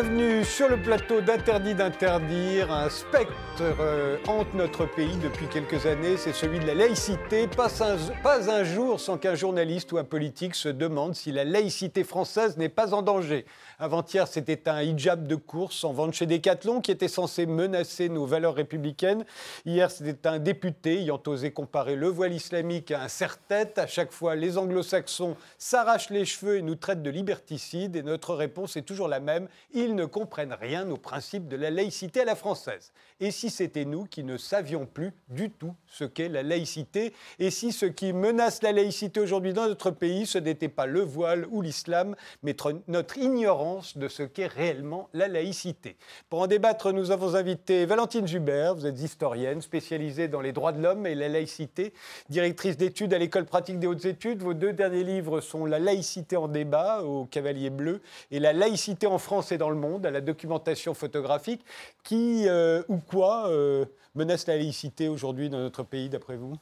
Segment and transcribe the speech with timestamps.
[0.00, 2.70] bienvenue sur le plateau d'Interdit d'interdire.
[2.70, 7.46] Un spectre euh, hante notre pays depuis quelques années, c'est celui de la laïcité.
[7.46, 11.44] Pas un, pas un jour sans qu'un journaliste ou un politique se demande si la
[11.44, 13.46] laïcité française n'est pas en danger.
[13.78, 18.26] Avant-hier, c'était un hijab de course en vente chez Decathlon qui était censé menacer nos
[18.26, 19.24] valeurs républicaines.
[19.64, 23.78] Hier, c'était un député ayant osé comparer le voile islamique à un serre-tête.
[23.78, 27.96] À chaque fois, les anglo-saxons s'arrachent les cheveux et nous traitent de liberticides.
[27.96, 29.48] Et notre réponse est toujours la même.
[29.72, 32.92] Ils ne comprennent rien aux principes de la laïcité à la française.
[33.20, 37.50] Et si c'était nous qui ne savions plus du tout ce qu'est la laïcité Et
[37.50, 41.46] si ce qui menace la laïcité aujourd'hui dans notre pays, ce n'était pas le voile
[41.50, 42.54] ou l'islam, mais
[42.86, 45.96] notre ignorance de ce qu'est réellement la laïcité.
[46.30, 50.72] Pour en débattre, nous avons invité Valentine Jubert, vous êtes historienne spécialisée dans les droits
[50.72, 51.92] de l'homme et la laïcité,
[52.28, 54.42] directrice d'études à l'école pratique des hautes études.
[54.42, 59.08] Vos deux derniers livres sont La laïcité en débat au Cavalier Bleu et La laïcité
[59.08, 61.64] en France et dans le monde à la documentation photographique.
[62.04, 66.54] Qui euh, quoi euh, menace la laïcité aujourd'hui dans notre pays d'après vous?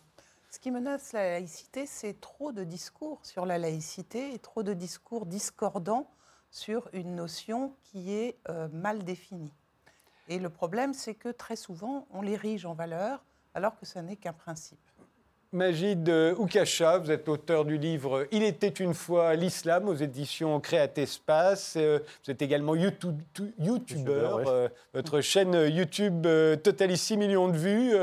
[0.50, 4.72] Ce qui menace la laïcité, c'est trop de discours sur la laïcité et trop de
[4.72, 6.08] discours discordants
[6.50, 9.52] sur une notion qui est euh, mal définie.
[10.28, 13.24] Et le problème, c'est que très souvent, on l'érige en valeur
[13.54, 14.78] alors que ce n'est qu'un principe.
[15.52, 16.08] Magid
[16.38, 21.74] Oukasha, vous êtes auteur du livre Il était une fois l'islam aux éditions Créate Espace.
[21.76, 24.42] Euh, vous êtes également youtubeur.
[24.48, 27.94] Euh, votre chaîne YouTube euh, totalise 6 millions de vues.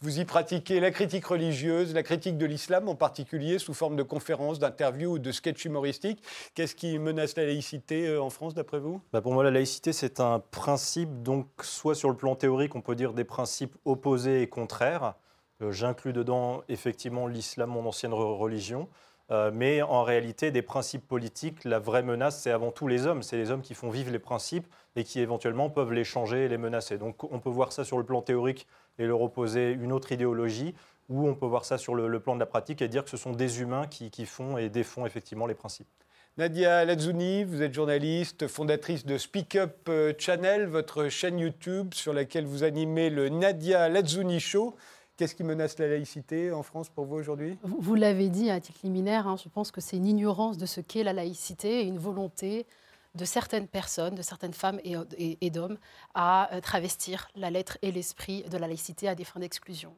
[0.00, 4.04] Vous y pratiquez la critique religieuse, la critique de l'islam en particulier, sous forme de
[4.04, 6.22] conférences, d'interviews ou de sketchs humoristiques.
[6.54, 9.00] Qu'est-ce qui menace la laïcité en France, d'après vous?
[9.12, 12.80] Bah Pour moi, la laïcité, c'est un principe, donc soit sur le plan théorique, on
[12.80, 15.14] peut dire des principes opposés et contraires
[15.60, 18.88] j'inclus dedans effectivement l'islam, mon ancienne religion.
[19.30, 23.22] Euh, mais en réalité, des principes politiques, la vraie menace, c'est avant tout les hommes.
[23.22, 24.66] C'est les hommes qui font vivre les principes
[24.96, 26.98] et qui éventuellement peuvent les changer et les menacer.
[26.98, 28.66] Donc on peut voir ça sur le plan théorique
[28.98, 30.74] et leur opposer une autre idéologie,
[31.08, 33.16] ou on peut voir ça sur le, plan de la pratique et dire que ce
[33.16, 35.88] sont des humains qui, qui font et défont effectivement les principes.
[36.36, 42.12] Nadia Lazzouni, vous êtes journaliste, fondatrice de Speak Up euh, Channel, votre chaîne YouTube sur
[42.12, 44.74] laquelle vous animez le Nadia Lazzouni Show.
[45.16, 47.56] Qu'est-ce qui menace la laïcité en France pour vous aujourd'hui?
[47.62, 50.80] Vous, l'avez dit à titre liminaire, hein, je pense que c'est une ignorance de ce
[50.80, 52.66] qu'est la laïcité et une volonté
[53.14, 55.78] de certaines personnes, de certaines femmes et, d'hommes
[56.14, 59.94] à euh, travestir la lettre et l'esprit de la laïcité à des fins d'exclusion.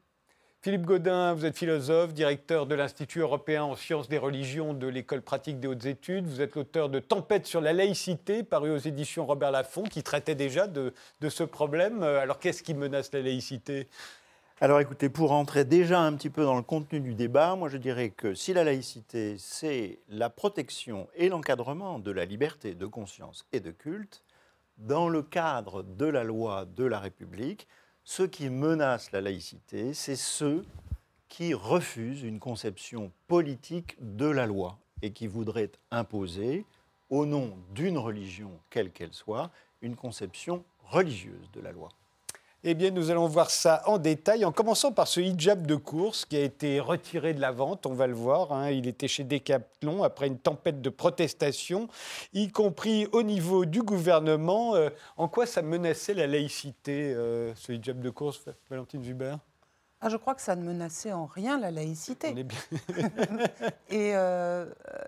[0.61, 5.23] Philippe Godin, vous êtes philosophe, directeur de l'Institut européen en sciences des religions de l'École
[5.23, 6.27] pratique des hautes études.
[6.27, 10.35] Vous êtes l'auteur de Tempête sur la laïcité, paru aux éditions Robert Laffont, qui traitait
[10.35, 12.03] déjà de, de ce problème.
[12.03, 13.89] Alors qu'est-ce qui menace la laïcité?
[14.59, 17.77] Alors écoutez, pour entrer déjà un petit peu dans le contenu du débat, moi je
[17.77, 23.47] dirais que si la laïcité, c'est la protection et l'encadrement de la liberté de conscience
[23.53, 24.25] et de culte,
[24.79, 27.69] dans le cadre de la loi de la République,
[28.03, 30.65] ceux qui menacent la laïcité, c'est ceux
[31.29, 36.65] qui refusent une conception politique de la loi et qui voudraient imposer,
[37.11, 39.51] au nom d'une religion quelle qu'elle soit,
[39.83, 41.91] une conception religieuse de la loi.
[42.69, 46.25] Eh bien, nous allons voir ça en détail, en commençant par ce hijab de course
[46.25, 48.53] qui a été retiré de la vente, on va le voir.
[48.53, 48.71] Hein.
[48.71, 51.89] Il était chez Decathlon après une tempête de protestations,
[52.33, 54.75] y compris au niveau du gouvernement.
[54.75, 59.37] Euh, en quoi ça menaçait la laïcité, euh, ce hijab de course, Valentine Zuber?
[60.01, 62.33] Ah, je crois que ça ne menaçait en rien la laïcité.
[62.35, 62.59] On est bien.
[63.91, 64.67] Et euh,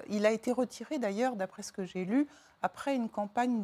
[0.09, 2.29] il a été retiré d'ailleurs, d'après ce que j'ai lu,
[2.63, 3.63] après une campagne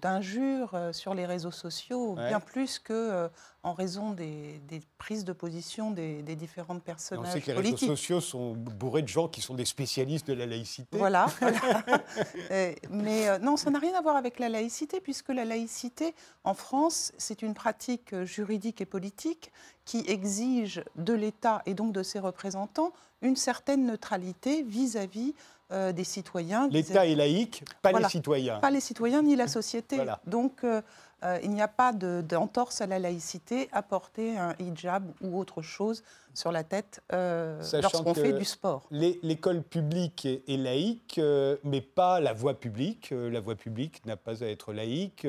[0.00, 3.28] d'injures de, euh, sur les réseaux sociaux, bien plus que euh,
[3.62, 4.60] en raison des,
[4.98, 9.08] prises de position des, différentes personnages On sait que les réseaux sociaux sont bourrés de
[9.08, 10.98] gens qui sont des spécialistes de la laïcité.
[10.98, 11.26] Voilà.
[12.90, 16.14] mais euh, non, ça n'a rien à voir avec la laïcité, puisque la laïcité,
[16.44, 19.50] en France, c'est une pratique juridique et politique
[19.84, 22.92] qui exige de l'État et donc de ses représentants
[23.22, 25.34] une certaine neutralité vis-à-vis
[25.70, 26.66] euh, des citoyens.
[26.68, 28.58] L'État est laïque, pas les citoyens.
[28.58, 29.98] Pas les citoyens ni la société.
[30.26, 30.80] Donc euh,
[31.24, 35.60] euh, il n'y a pas d'entorse à la laïcité à porter un hijab ou autre
[35.60, 36.02] chose
[36.38, 38.86] sur la tête euh, lorsqu'on fait du sport.
[38.92, 43.10] L'école publique est, laïque, euh, mais pas la voie publique.
[43.10, 45.26] Euh, la voie publique n'a pas à être laïque,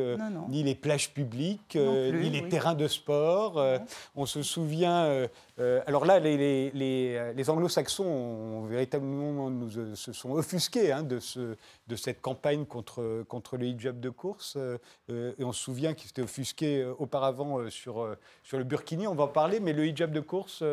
[0.49, 3.61] ni les plages publiques, ni les terrains de sport.
[4.15, 5.27] on se souvient.
[5.87, 11.55] alors là, les, les, anglo-saxons véritablement nous, se sont offusqués hein, de, ce,
[11.87, 14.57] de cette campagne contre, contre le hijab de course.
[15.09, 19.07] et on se souvient qu'ils s'étaient offusqués auparavant sur, sur le burkini.
[19.07, 20.63] On va en parler, mais le hijab de course.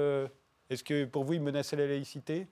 [0.68, 2.48] Est-ce que pour vous, il menaçait la laïcité?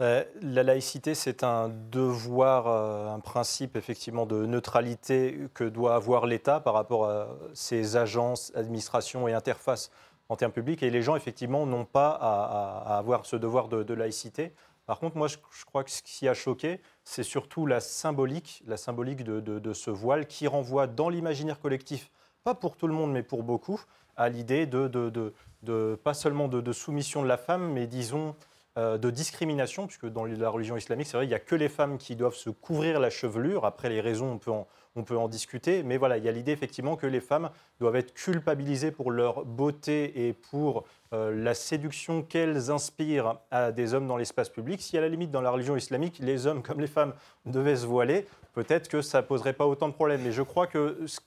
[0.00, 6.26] Euh, La laïcité, c'est un devoir, euh, un principe effectivement de neutralité que doit avoir
[6.26, 9.90] l'État par rapport à ses agences, administrations et interfaces
[10.28, 10.82] en termes publics.
[10.82, 14.52] Et les gens, effectivement, n'ont pas à, avoir ce devoir de, laïcité.
[14.86, 18.76] Par contre, moi, je, crois que ce qui a choqué, c'est surtout la symbolique, la
[18.76, 22.10] symbolique de ce voile qui renvoie dans l'imaginaire collectif,
[22.44, 23.80] pas pour tout le monde, mais pour beaucoup,
[24.16, 28.34] à l'idée de, pas seulement de, soumission de la femme, mais disons
[28.78, 31.68] euh, de discrimination, puisque dans la religion islamique, c'est vrai, il n'y a que les
[31.68, 33.66] femmes qui doivent se couvrir la chevelure.
[33.66, 34.66] Après, les raisons, on peut en,
[34.96, 35.82] on peut en discuter.
[35.82, 37.50] Mais voilà, il y a l'idée effectivement que les femmes
[37.80, 43.94] doivent être culpabilisées pour leur beauté et pour euh, la séduction qu'elles inspirent à des
[43.94, 44.80] hommes dans l'espace public.
[44.82, 47.14] Si à la limite, dans la religion islamique, les hommes comme les femmes
[47.46, 50.22] devaient se voiler, peut-être que ça poserait pas autant de problèmes.
[50.22, 51.20] Mais je crois que ce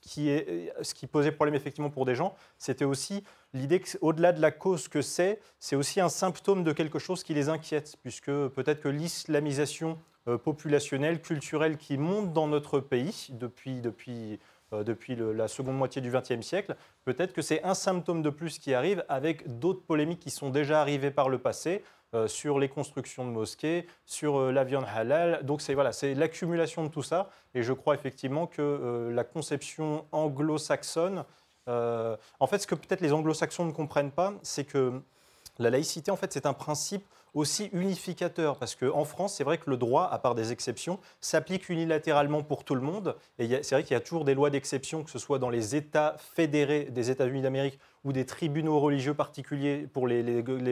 [0.93, 3.23] qui, posait problème effectivement pour des gens, c'était aussi
[3.53, 7.33] l'idée qu'au-delà de la cause que c'est, c'est aussi un symptôme de quelque chose qui
[7.33, 13.81] les inquiète, puisque peut-être que l'islamisation euh, populationnelle, culturelle qui monte dans notre pays depuis,
[13.81, 14.39] depuis,
[14.73, 18.59] euh, depuis la seconde moitié du XXe siècle, peut-être que c'est un symptôme de plus
[18.59, 21.83] qui arrive avec d'autres polémiques qui sont déjà arrivées par le passé.
[22.15, 25.43] Euh, sur les constructions de mosquées, sur euh, la viande halal.
[25.43, 27.29] Donc c'est voilà, c'est l'accumulation de tout ça.
[27.53, 31.25] Et je crois effectivement que euh, la conception anglo-saxonne,
[31.67, 35.01] en fait, ce que peut-être les anglo-saxons ne comprennent pas, c'est que
[35.57, 37.03] la laïcité, en fait, c'est un principe
[37.33, 41.69] aussi unificateur, parce qu'en France, c'est vrai que le droit, à part des exceptions, s'applique
[41.69, 43.15] unilatéralement pour tout le monde.
[43.39, 45.75] Et c'est vrai qu'il y a toujours des lois d'exception, que ce soit dans les
[45.75, 50.23] États fédérés des États-Unis d'Amérique ou des tribunaux religieux particuliers pour les,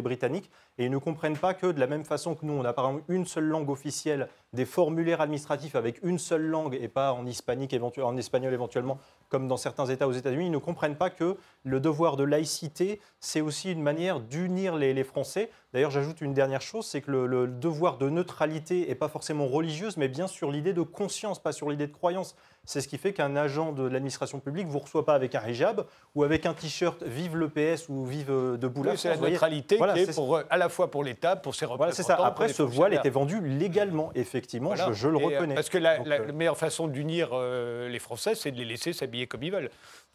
[0.01, 0.49] Britanniques.
[0.77, 2.85] Et ils ne comprennent pas que de la même façon que nous, on a par
[2.87, 7.25] exemple une seule langue officielle, des formulaires administratifs avec une seule langue et pas en
[7.25, 7.73] hispanique,
[8.17, 8.99] espagnol éventuellement,
[9.29, 12.99] comme dans certains États aux États-Unis, ils ne comprennent pas que le devoir de laïcité,
[13.19, 15.49] c'est aussi une manière d'unir les, les Français.
[15.73, 19.47] D'ailleurs, j'ajoute une dernière chose, c'est que le, le devoir de neutralité n'est pas forcément
[19.47, 22.35] religieuse, mais bien sur l'idée de conscience, pas sur l'idée de croyance.
[22.65, 25.45] C'est ce qui fait qu'un agent de l'administration publique ne vous reçoit pas avec un
[25.45, 29.09] hijab ou avec un t-shirt Vive le PS ou Vive euh, debout la Oui, c'est
[29.09, 31.65] la neutralité Voilà, qui est c'est- pour, euh, à la fois pour l'État, pour ses
[31.65, 31.77] représentants.
[31.77, 32.25] Voilà, c'est ça.
[32.25, 34.87] Après, ce voile était vendu légalement, effectivement, Voilà.
[34.87, 35.55] je, je le Et, euh, reconnais.
[35.55, 38.65] Parce que la, Donc, la euh, meilleure façon d'unir euh, les Français, c'est de les
[38.65, 39.69] laisser s'habiller comme ils veulent.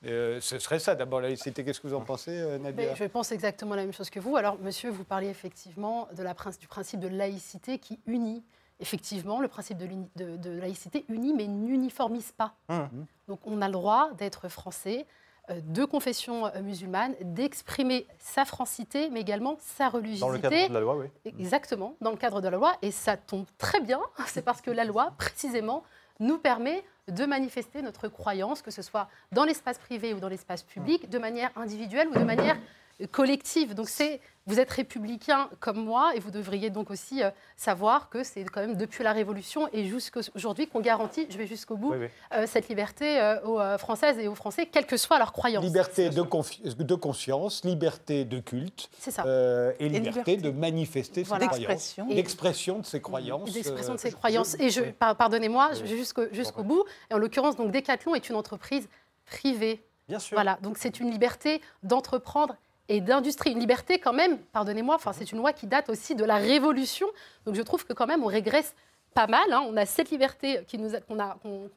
[0.07, 1.63] Euh, ce serait ça d'abord la laïcité.
[1.65, 2.31] Qu'est-ce que vous en pensez,
[2.61, 4.37] Nadia Mais je pense exactement la même chose que vous.
[4.37, 8.43] Alors, monsieur, vous parliez effectivement de la, du principe de laïcité qui unit.
[8.81, 12.55] Effectivement, le principe de, l'uni- de- de laïcité unit, mais n'uniformise pas.
[12.69, 12.89] Hum.
[13.27, 15.07] Donc, on a le droit d'être français,
[15.51, 20.21] euh, de confession euh, musulmane, d'exprimer sa francité, mais également sa religiosité.
[20.27, 21.07] dans le cadre de la loi, oui.
[21.25, 22.77] Exactement, dans le cadre de la loi.
[22.83, 25.83] Et ça tombe très bien, c'est parce que la loi, précisément,
[26.21, 30.63] nous permet de manifester notre croyance, que ce soit dans l'espace privé ou dans l'espace
[30.63, 32.57] public, de manière individuelle ou de manière
[33.07, 33.75] collective.
[33.75, 38.25] Donc c'est, vous êtes républicain comme moi et vous devriez donc aussi euh, savoir que
[38.25, 41.93] c'est quand même depuis la Révolution et jusqu'à aujourd'hui qu'on garantit, je vais jusqu'au bout,
[41.93, 42.07] Oui, oui.
[42.35, 45.63] euh, cette liberté euh, aux euh, Françaises et aux Français, quelle que soit leur croyance.
[45.65, 49.25] Liberté de, conscience, liberté de culte C'est ça.
[49.27, 51.47] euh, et, liberté, liberté de manifester ses Voilà.
[51.47, 51.97] croyances.
[52.09, 52.79] D'expression.
[52.81, 53.53] De ses croyances.
[53.53, 54.57] D'expression de ses croyances.
[54.59, 55.89] Et je, pardonnez-moi, je Oui.
[55.91, 55.97] vais
[56.33, 56.85] jusqu'au bout.
[57.11, 58.89] Et en l'occurrence, donc Decathlon est une entreprise
[59.27, 59.83] privée.
[60.09, 60.37] Bien sûr.
[60.37, 62.57] Voilà, donc c'est une liberté d'entreprendre
[62.89, 63.53] et d'industrie.
[63.53, 67.07] Une liberté quand même, pardonnez-moi, enfin c'est une loi qui date aussi de la Révolution.
[67.47, 68.75] Donc je trouve que quand même on régresse
[69.15, 69.53] pas mal.
[69.53, 69.65] hein.
[69.69, 71.19] On a cette liberté a- qu'on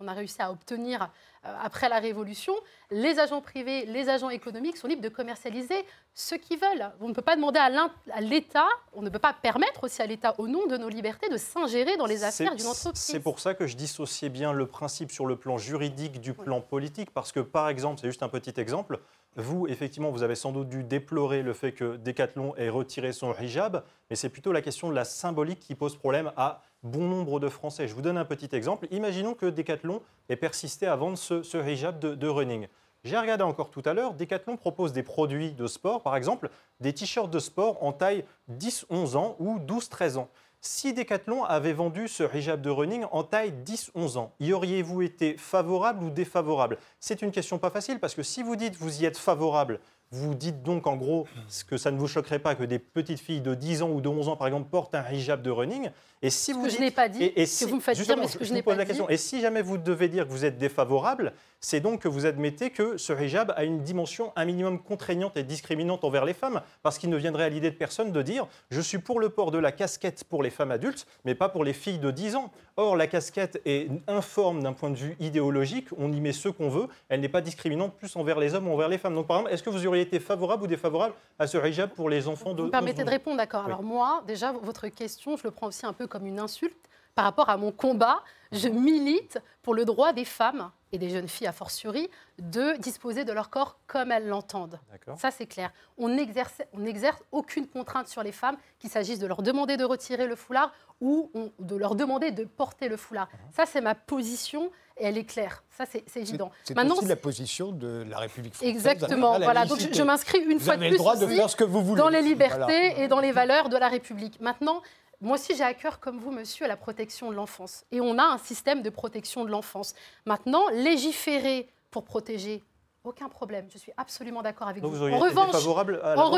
[0.08, 1.10] a, réussi à obtenir
[1.46, 2.53] euh, après la Révolution.
[2.91, 6.91] Les agents privés, les agents économiques sont libres de commercialiser ce qu'ils veulent.
[7.00, 10.36] On ne peut pas demander à l'État, on ne peut pas permettre aussi à l'État,
[10.38, 13.01] au nom de nos libertés, de s'ingérer dans les affaires d'une entreprise.
[13.01, 16.62] C'est pour ça que je dissociais bien le principe sur le plan juridique du plan
[16.62, 19.00] politique, parce que par exemple, c'est juste un petit exemple,
[19.38, 23.34] vous, effectivement, vous avez sans doute dû déplorer le fait que Decathlon ait retiré son
[23.34, 27.40] hijab, mais c'est plutôt la question de la symbolique qui pose problème à bon nombre
[27.40, 27.88] de Français.
[27.88, 28.88] Je vous donne un petit exemple.
[28.92, 32.68] Imaginons que Decathlon ait persisté à vendre ce, hijab de, de running.
[33.04, 36.50] J'ai regardé encore tout à l'heure, Decathlon propose des produits de sport, par exemple
[36.82, 40.30] des t-shirts de sport en taille 10-11 ans ou 12-13 ans.
[40.63, 45.36] Si Decathlon avait vendu ce hijab de running en taille 10-11 ans, y auriez-vous été
[45.36, 46.77] favorable ou défavorable?
[47.00, 49.80] C'est une question pas facile parce que si vous dites vous y êtes favorable,
[50.12, 51.25] vous dites donc en gros
[51.68, 54.08] que ça ne vous choquerait pas que des petites filles de 10 ans ou de
[54.08, 55.89] 11 ans par exemple portent un hijab de running.
[56.24, 57.82] Et si Ce vous que je n'ai pas dit, et, et que si- vous me
[57.82, 59.00] faites dire, mais ce que je n'ai pas la dit.
[59.10, 62.70] Et si jamais vous devez dire que vous êtes défavorable, c'est donc que vous admettez
[62.70, 66.98] que ce hijab a une dimension un minimum contraignante et discriminante envers les femmes, parce
[67.00, 69.58] qu'il ne viendrait à l'idée de personne de dire je suis pour le port de
[69.58, 72.51] la casquette pour les femmes adultes, mais pas pour les filles de 10 ans.
[72.78, 76.70] Or, la casquette est informe d'un point de vue idéologique, on y met ce qu'on
[76.70, 79.16] veut, elle n'est pas discriminante plus envers les hommes ou envers les femmes.
[79.16, 82.10] Donc, par exemple, est-ce que vous auriez été favorable ou défavorable à ce hijab pour
[82.10, 83.62] les enfants de Vous me permettez 11 de répondre, d'accord.
[83.66, 83.72] Oui.
[83.72, 86.77] Alors moi, déjà, votre question, je le prends aussi un peu comme une insulte
[87.15, 88.22] par rapport à mon combat.
[88.51, 93.24] Je milite pour le droit des femmes et des jeunes filles, a fortiori, de disposer
[93.24, 94.77] de leur corps comme elles l'entendent.
[95.18, 95.72] Ça, c'est clair.
[95.98, 96.84] On n'exerce on
[97.32, 101.32] aucune contrainte sur les femmes, qu'il s'agisse de leur demander de retirer le foulard ou
[101.34, 103.30] on- de leur demander de porter le foulard.
[103.56, 105.63] Ça, c'est ma position et elle est claire.
[105.77, 106.51] Ça, c'est évident.
[106.65, 108.70] c'est aussi la position de la République française.
[108.70, 109.39] Exactement.
[109.39, 109.65] Voilà.
[109.65, 111.50] Donc, je, je m'inscris une Vous fois de avez plus le droit de ici faire
[111.50, 112.01] ce que vous voulez.
[112.01, 112.56] dans les libertés
[112.89, 112.98] Voilà.
[113.00, 114.41] et dans les valeurs de la République.
[114.41, 114.82] Maintenant,
[115.22, 117.86] moi aussi, j'ai à cœur, comme vous, monsieur, la protection de l'enfance.
[117.92, 119.94] Et on a un système de protection de l'enfance.
[120.25, 122.63] Maintenant, légiférer pour protéger,
[123.04, 123.68] aucun problème.
[123.72, 125.04] Je suis absolument d'accord avec Donc vous.
[125.04, 125.56] En revanche,
[126.04, 126.30] en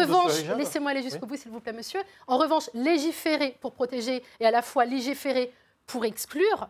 [0.58, 2.02] laissez-moi aller jusqu'au bout, s'il vous plaît, monsieur.
[2.28, 5.54] En revanche, légiférer pour protéger et à la fois légiférer
[5.86, 6.70] pour exclure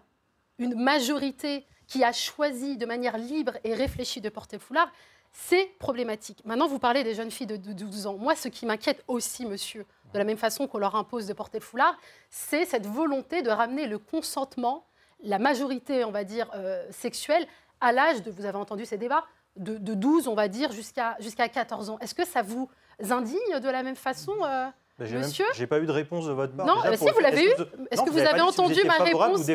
[0.60, 4.91] une majorité qui a choisi de manière libre et réfléchie de porter le foulard,
[5.34, 6.42] c'est problématique.
[6.46, 8.18] Maintenant, vous parlez des jeunes filles de de 12 ans.
[8.18, 11.58] Moi, ce qui m'inquiète aussi, monsieur, de la même façon qu'on leur impose de porter
[11.60, 11.96] le foulard,
[12.30, 14.86] c'est cette volonté de ramener le consentement,
[15.24, 17.48] la majorité, on va dire, euh, sexuelle,
[17.82, 19.24] à l'âge de, vous avez entendu ces débats,
[19.58, 21.98] de, de 12, on va dire, jusqu'à jusqu'à 14 ans.
[22.00, 22.70] Est-ce que ça vous
[23.10, 24.68] indigne de la même façon euh,
[25.00, 25.46] même- Monsieur?
[25.56, 26.66] J'ai pas eu de réponse de votre part.
[26.66, 27.54] Non, Déjà, mais si, vous l'avez eu.
[27.92, 29.46] Est-ce que vous avez entendu ma réponse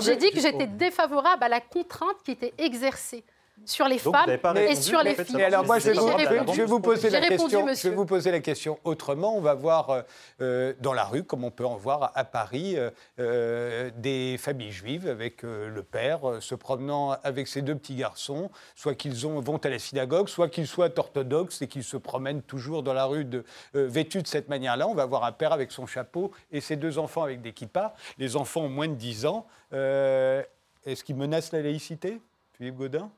[0.00, 3.24] J'ai dit que j'étais défavorable à la contrainte qui était exercée
[3.64, 5.42] sur les Donc, femmes pas et répondu, sur les filles.
[5.42, 6.52] alors moi, je vais, vous, répondu.
[6.54, 7.60] je vais vous poser la répondu, question.
[7.60, 7.90] Je monsieur.
[7.90, 9.36] vais vous poser la question autrement.
[9.36, 10.04] On va voir
[10.40, 14.72] euh, dans la rue, comme on peut en voir à Paris, euh, euh, des familles
[14.72, 19.40] juives avec euh, le père se promenant avec ses deux petits garçons, soit qu'ils ont-
[19.40, 23.04] vont à la synagogue, soit qu'ils soient orthodoxes et qu'ils se promènent toujours dans la
[23.04, 24.88] rue de, euh, vêtus de cette manière-là.
[24.88, 27.94] On va voir un père avec son chapeau et ses deux enfants avec des kippas.
[28.18, 29.46] Les enfants ont moins de 10 ans.
[29.72, 30.42] Euh,
[30.86, 32.20] Est-ce qu'ils menacent la laïcité,
[32.56, 33.10] Philippe Godin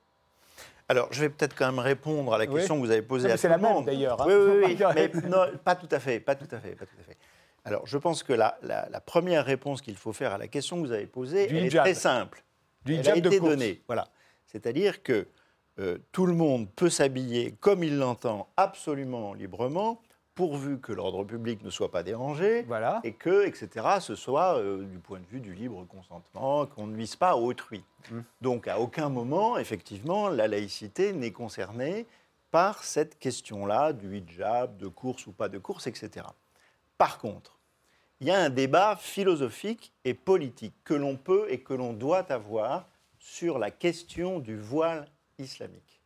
[0.91, 2.55] Alors, je vais peut-être quand même répondre à la Oui.
[2.57, 3.87] question que vous avez posée Non, à c'est tout la le même, monde.
[3.87, 4.25] d'ailleurs, hein.
[4.27, 6.97] Oui, oui, oui, mais non, pas tout à fait, pas tout à fait, pas tout
[7.01, 7.17] à fait.
[7.65, 10.81] Alors, je pense que la, la- la première réponse qu'il faut faire à la question
[10.83, 11.87] que vous avez posée, Du elle hijab.
[11.87, 12.43] est très simple.
[12.85, 13.51] Du elle hijab a de été course.
[13.53, 13.83] donnée.
[13.87, 14.09] Voilà.
[14.47, 15.29] C'est-à-dire que
[15.79, 20.03] euh, tout le monde peut s'habiller comme il l'entend, absolument librement,
[20.41, 23.01] pourvu que l'ordre public ne soit pas dérangé Voilà.
[23.05, 26.97] et que, etc., ce soit euh, du point de vue du libre consentement, qu'on ne
[26.97, 27.85] nuise pas à autrui.
[28.11, 28.21] Mm.
[28.41, 32.07] Donc, à aucun moment, effectivement, la laïcité n'est concernée
[32.51, 36.25] par cette question-là du hijab, de course ou pas de course, etc.
[36.97, 37.59] Par contre,
[38.21, 42.33] il y a un débat philosophique et politique que l'on peut et que l'on doit
[42.33, 45.07] avoir sur la question du voile
[45.39, 46.00] islamique.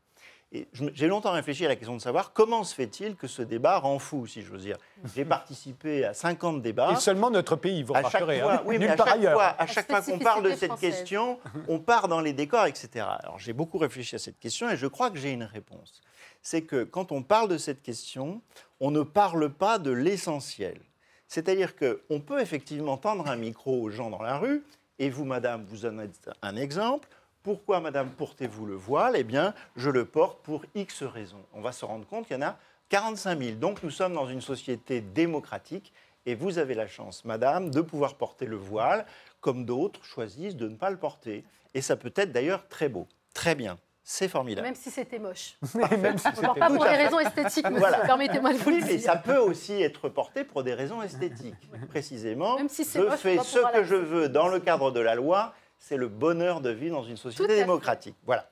[0.73, 3.99] J'ai longtemps réfléchi à la question de savoir comment se fait-il que ce débat rend
[3.99, 4.77] fou, si j'ose dire.
[5.15, 6.93] J'ai participé à 50 débats.
[6.93, 8.41] Et seulement notre pays, vous remarquerez.
[8.41, 8.63] hein.
[8.65, 9.33] oui, mais à part chaque ailleurs.
[9.33, 10.99] fois, à chaque fois qu'on parle de cette française.
[10.99, 13.05] question, on part dans les décors, etc.
[13.23, 16.03] Alors j'ai beaucoup réfléchi à cette question et je crois que j'ai une réponse.
[16.43, 18.41] C'est que quand on parle de cette question,
[18.81, 20.81] on ne parle pas de l'essentiel.
[21.27, 24.63] C'est-à-dire qu'on peut effectivement tendre un micro aux gens dans la rue,
[24.99, 27.09] et vous, madame, vous en êtes un exemple.
[27.45, 29.17] Pourquoi, madame, portez-vous le voile?
[29.19, 31.45] Eh bien, je le porte pour X raisons.
[31.53, 32.57] On va se rendre compte qu'il y en a
[32.89, 33.57] 45 000.
[33.59, 35.93] Donc, nous sommes dans une société démocratique,
[36.25, 39.05] et vous avez la chance, madame, de pouvoir porter le voile,
[39.43, 41.45] comme d'autres choisissent de ne pas le porter.
[41.75, 43.07] Et ça peut être d'ailleurs très beau.
[43.35, 43.77] Très bien.
[44.03, 44.67] C'est formidable.
[44.67, 45.57] Même si c'était moche.
[45.75, 47.67] Même si On ne porte c'était- pas pour des raisons esthétiques.
[47.73, 47.99] Voilà.
[48.07, 49.05] Permettez-moi de vous Oui, le mais dire.
[49.05, 51.55] ça peut aussi être porté pour des raisons esthétiques.
[51.91, 55.01] Précisément, Même si c'est je moche, fais ce que je veux dans le cadre de
[55.01, 55.55] la loi,
[55.87, 58.17] c'est le bonheur de vivre dans une société démocratique.
[58.25, 58.49] Voilà.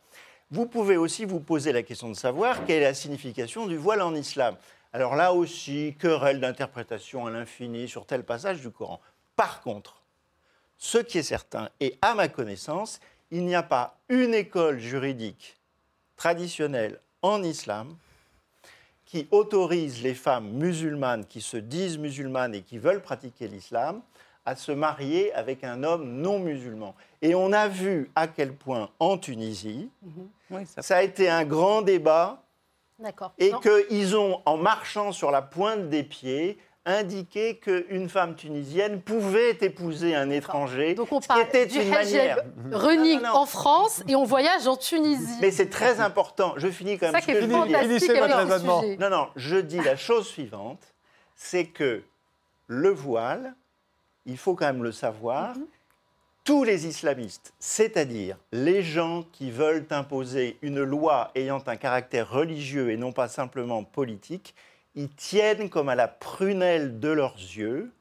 [0.50, 4.02] Vous pouvez aussi vous poser la question de savoir quelle est la signification du voile
[4.02, 4.54] en islam.
[4.92, 9.00] Alors là aussi, querelle d'interprétation à l'infini sur tel passage du Coran.
[9.34, 10.02] Par contre,
[10.76, 15.56] ce qui est certain, et à ma connaissance, il n'y a pas une école juridique
[16.16, 17.96] traditionnelle en islam
[19.06, 24.02] qui autorise les femmes musulmanes qui se disent musulmanes et qui veulent pratiquer l'islam
[24.44, 26.94] à se marier avec un homme non musulman.
[27.20, 29.88] Et on a vu à quel point en Tunisie,
[30.50, 32.42] Oui, ça- ça a été un grand débat
[32.98, 33.32] D'accord.
[33.38, 39.56] et qu'ils ont, en marchant sur la pointe des pieds, indiqué qu'une femme tunisienne pouvait
[39.60, 42.38] épouser un étranger, Donc on ce qui parle était du une manière.
[42.72, 43.38] running Non, non, non.
[43.42, 45.38] en France et on voyage en Tunisie.
[45.40, 46.54] Mais c'est très important.
[46.56, 47.14] Je finis quand même.
[47.14, 48.98] ça ce qui est que Finissez votre.
[48.98, 50.82] Non, non, je dis la chose suivante,
[51.36, 52.02] c'est que
[52.66, 53.54] le voile,
[54.26, 55.54] il faut quand même le savoir,
[56.44, 62.90] tous les islamistes, c'est-à-dire les gens qui veulent imposer une loi ayant un caractère religieux
[62.90, 64.54] et non pas simplement politique,
[64.94, 67.92] ils tiennent comme à la prunelle de leurs yeux,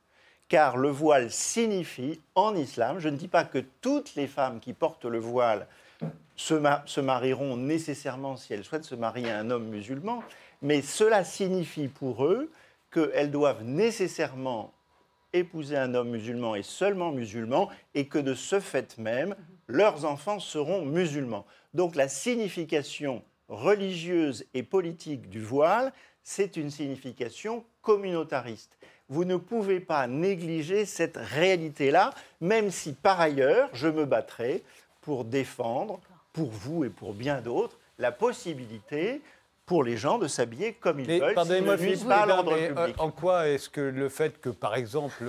[0.49, 4.73] car le voile signifie en islam, je ne dis pas que toutes les femmes qui
[4.73, 5.67] portent le voile
[6.35, 10.23] se, ma- se marieront nécessairement si elles souhaitent se marier à un homme musulman,
[10.63, 12.51] Mais cela signifie pour eux
[12.91, 14.73] qu'elles doivent nécessairement
[15.33, 19.35] épouser un homme musulman et seulement musulman, et que de ce fait même,
[19.67, 21.45] leurs enfants seront musulmans.
[21.73, 28.77] Donc la signification religieuse et politique du voile, c'est une signification communautariste.
[29.09, 34.63] Vous ne pouvez pas négliger cette réalité-là, même si par ailleurs, je me battrai
[35.01, 36.00] pour défendre,
[36.31, 39.21] pour vous et pour bien d'autres, la possibilité
[39.71, 42.51] pour les gens de s'habiller comme ils Mais veulent, pardonnez-moi, ne nuisent Philippe, pas l'ordre
[42.57, 42.95] mais, euh, public.
[42.99, 45.23] en quoi est-ce que le fait que, par exemple,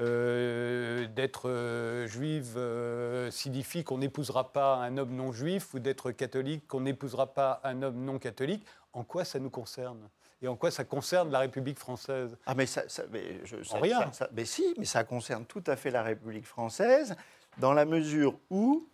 [0.00, 6.10] euh, d'être euh, juive euh, signifie qu'on n'épousera pas un homme non juif ou d'être
[6.10, 9.96] catholique qu'on n'épousera pas un homme non catholique, en quoi ça nous concerne?
[10.42, 12.36] Et en quoi ça concerne la République française?
[12.44, 14.00] Ah mais ça, ça- mais je- ça- rien.
[14.00, 17.16] ça- ça- mais si, mais ça concerne tout à fait la République française
[17.56, 18.86] dans la mesure où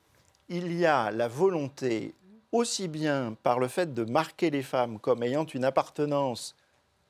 [0.48, 2.14] il y a la volonté,
[2.52, 6.54] aussi bien par le fait de marquer les femmes comme ayant une appartenance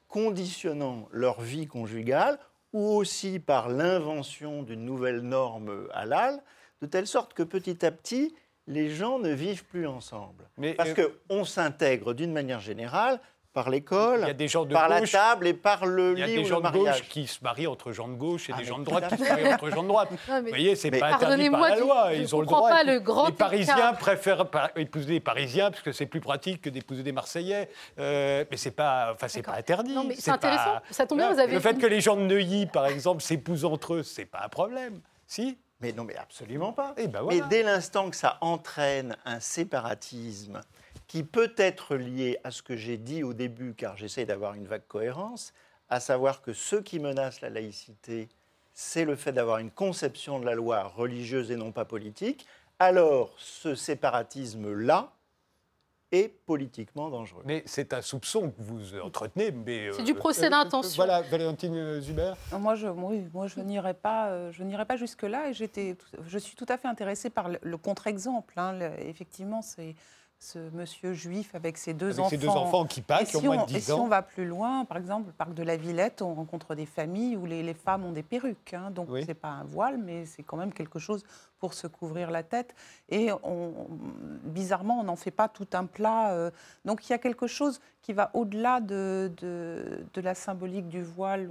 [0.09, 2.39] conditionnant leur vie conjugale,
[2.73, 6.43] ou aussi par l'invention d'une nouvelle norme halal,
[6.81, 8.35] de telle sorte que petit à petit,
[8.67, 10.49] les gens ne vivent plus ensemble.
[10.57, 13.21] Mais, Parce euh, qu'on s'intègre d'une manière générale
[13.53, 16.19] par l'école, Il y a des gens de par la table et par le Il
[16.21, 18.49] y a lit des ou gens de gauche qui se marient entre gens de gauche
[18.49, 20.09] et Ah, des gens de droite qui se marient entre gens de droite.
[20.29, 22.09] Non, Vous voyez, c'est pas interdit par la loi.
[22.15, 22.69] je Ils ont le droit.
[22.71, 23.99] pas Et le grand les Parisiens écart.
[23.99, 27.69] préfèrent épouser des Parisiens parce que c'est plus pratique que d'épouser des Marseillais.
[27.99, 29.93] Euh, mais c'est pas, enfin, c'est pas interdit.
[29.95, 30.81] Non, mais c'est pas- intéressant.
[30.91, 33.65] Ça tombe bien, vous avez Le fait que les gens de Neuilly, par exemple, s'épousent
[33.67, 35.01] entre eux, c'est pas un problème.
[35.27, 36.95] Si Mais non, mais absolument pas.
[36.97, 37.47] Eh ben Mais voilà.
[37.49, 40.61] dès l'instant que ça entraîne un séparatisme
[41.13, 44.67] qui peut être lié à ce que j'ai dit au début, car j'essaie d'avoir une
[44.67, 45.53] vague cohérence,
[45.91, 48.31] à savoir que ce qui menace la laïcité,
[48.73, 52.47] c'est le fait d'avoir une conception de la loi religieuse et non pas politique,
[52.79, 55.13] alors ce séparatisme-là
[56.13, 57.43] est politiquement dangereux.
[57.45, 59.51] Mais c'est un soupçon que vous entretenez.
[59.51, 60.97] mais, C'est euh, du procès euh, d'intention.
[60.97, 62.33] Voilà, Valentine Zuber.
[62.53, 65.51] Non, Moi, je, oui, moi, je n'irai pas, euh, je n'irai pas jusque-là.
[65.51, 65.95] Et j'étais,
[66.27, 68.55] je suis tout à fait intéressée par le, le contre-exemple.
[68.57, 68.73] hein.
[68.73, 69.95] Le- effectivement, c'est
[70.43, 72.29] ce monsieur juif avec ses deux Avec enfants.
[72.31, 74.09] ces deux enfants qui passent, qui ont si, moins on, de et 10 si on
[74.09, 77.47] va plus loin, par exemple, le parc de la Villette, on rencontre des familles où
[77.47, 78.75] les, les femmes ont des perruques.
[78.75, 78.91] hein.
[78.91, 79.23] donc, Oui.
[79.25, 81.23] c'est pas un voile, mais c'est quand même quelque chose
[81.61, 82.75] pour se couvrir la tête.
[83.09, 83.73] Et on,
[84.43, 86.33] bizarrement, on n'en fait pas tout un plat.
[86.33, 86.51] euh.
[86.85, 91.05] donc, il y a quelque chose qui va au-delà de, de, de la symbolique du
[91.05, 91.49] voile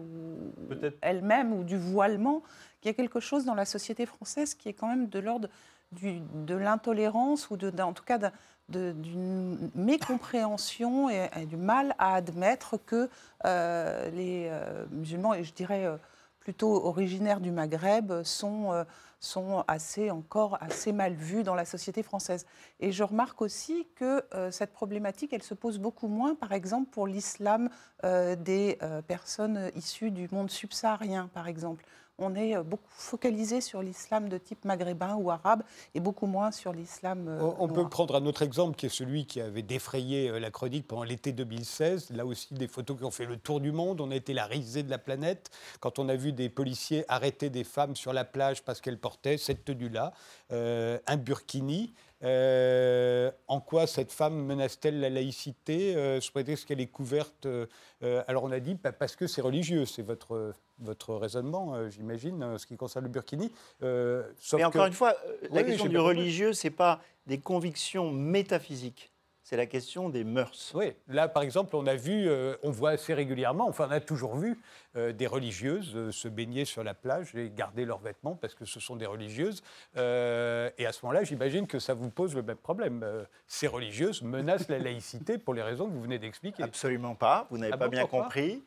[1.01, 2.41] elle-même ou du voilement.
[2.83, 5.47] Il y a quelque chose dans la société française qui est quand même de l'ordre
[5.93, 8.35] de l'intolérance ou de, en tout cas d'un- de-
[8.71, 13.09] d'une mécompréhension et, du mal à admettre que
[13.45, 15.97] euh, les euh, musulmans, et je dirais euh,
[16.39, 18.85] plutôt originaires du Maghreb, sont,
[19.19, 22.47] sont assez, encore assez mal vus dans la société française.
[22.79, 27.05] Et je remarque aussi que cette problématique, elle se pose beaucoup moins, par exemple, pour
[27.05, 27.69] l'islam
[28.03, 31.85] des personnes issues du monde subsaharien, par exemple.
[32.21, 35.63] On est euh, beaucoup focalisé sur l'islam de type maghrébin ou arabe
[35.95, 37.27] et beaucoup moins sur l'islam.
[37.27, 40.39] euh, On, on peut prendre un autre exemple qui est celui qui avait défrayé euh,
[40.39, 42.11] la chronique pendant l'été 2016.
[42.11, 44.01] Là aussi, des photos qui ont fait le tour du monde.
[44.01, 47.49] On a été la risée de la planète quand on a vu des policiers arrêter
[47.49, 50.13] des femmes sur la plage parce qu'elles portaient cette tenue-là,
[50.51, 51.93] euh, un burkini.
[52.23, 57.45] Euh, en quoi cette femme menace-t-elle la laïcité euh, Je prétexte qu'elle est couverte.
[57.45, 57.65] euh,
[58.03, 62.43] euh, alors on a dit bah, parce que c'est religieux, c'est votre, votre raisonnement, j'imagine,
[62.43, 63.51] en ce qui concerne le burkini.
[64.39, 65.15] Sauf Mais encore que- une fois,
[65.49, 69.10] la Oui, question du religieux, c'est pas des convictions métaphysiques,
[69.43, 70.71] c'est la question des mœurs.
[70.75, 73.99] Oui, là par exemple, on a vu, euh, on voit assez régulièrement, enfin on a
[73.99, 74.59] toujours vu
[74.95, 78.65] euh, des religieuses euh, se baigner sur la plage et garder leurs vêtements parce que
[78.65, 79.63] ce sont des religieuses.
[79.97, 83.01] Euh, et à ce moment-là, j'imagine que ça vous pose le même problème.
[83.03, 86.63] Euh, ces religieuses menacent la laïcité pour les raisons que vous venez d'expliquer.
[86.63, 88.63] Absolument pas, vous n'avez Ah pas bon, bien compris.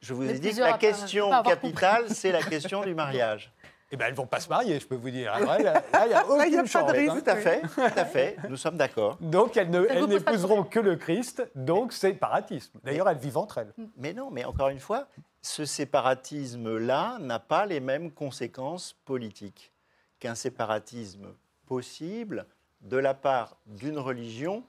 [0.00, 3.52] Je vous ai dit que la question capitale, c'est la question du mariage.
[3.90, 5.32] Eh bien, elles vont pas se marier, je peux vous dire.
[5.32, 6.90] Alors, là, là, il n'y a Là, il y a aucune pas de chance.
[6.90, 7.10] risque.
[7.14, 7.20] hein.
[7.24, 9.16] Tout à fait, tout à fait, nous sommes d'accord.
[9.20, 12.78] Donc, elles n'épouseront que le Christ, donc c'est paratisme.
[12.84, 13.72] D'ailleurs, elles vivent entre elles.
[13.96, 15.08] Mais non, mais encore une fois,
[15.40, 19.72] ce séparatisme-là n'a pas les mêmes conséquences politiques
[20.20, 21.28] qu'un séparatisme
[21.66, 22.46] possible
[22.82, 24.64] de la part d'une religion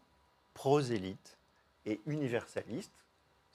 [0.54, 1.38] prosélyte
[1.86, 3.06] et universaliste,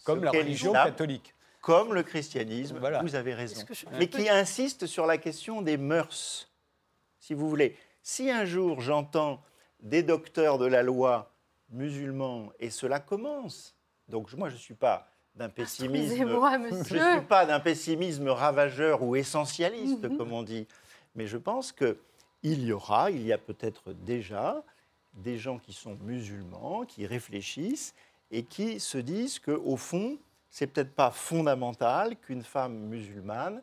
[0.05, 1.34] Comme la religion catholique.
[1.64, 3.00] Comme le christianisme, Voilà.
[3.00, 6.50] vous avez raison, que je- mais qui insiste sur la question des mœurs,
[7.20, 7.74] si vous voulez.
[8.03, 9.42] Si un jour j'entends
[9.81, 11.33] des docteurs de la loi
[11.70, 13.74] musulmans, et cela commence,
[14.11, 16.85] donc moi je ne suis pas d'un pessimisme Excusez-moi, je
[17.16, 20.18] suis pas d'un pessimisme ravageur ou essentialiste, Mhm.
[20.18, 20.66] comme on dit,
[21.14, 21.96] mais je pense qu'il
[22.42, 24.62] y aura, il y a peut-être déjà
[25.14, 27.94] des gens qui sont musulmans, qui réfléchissent
[28.31, 30.18] et qui se disent qu'au fond,
[30.55, 33.61] c'est peut-être pas fondamental qu'une femme musulmane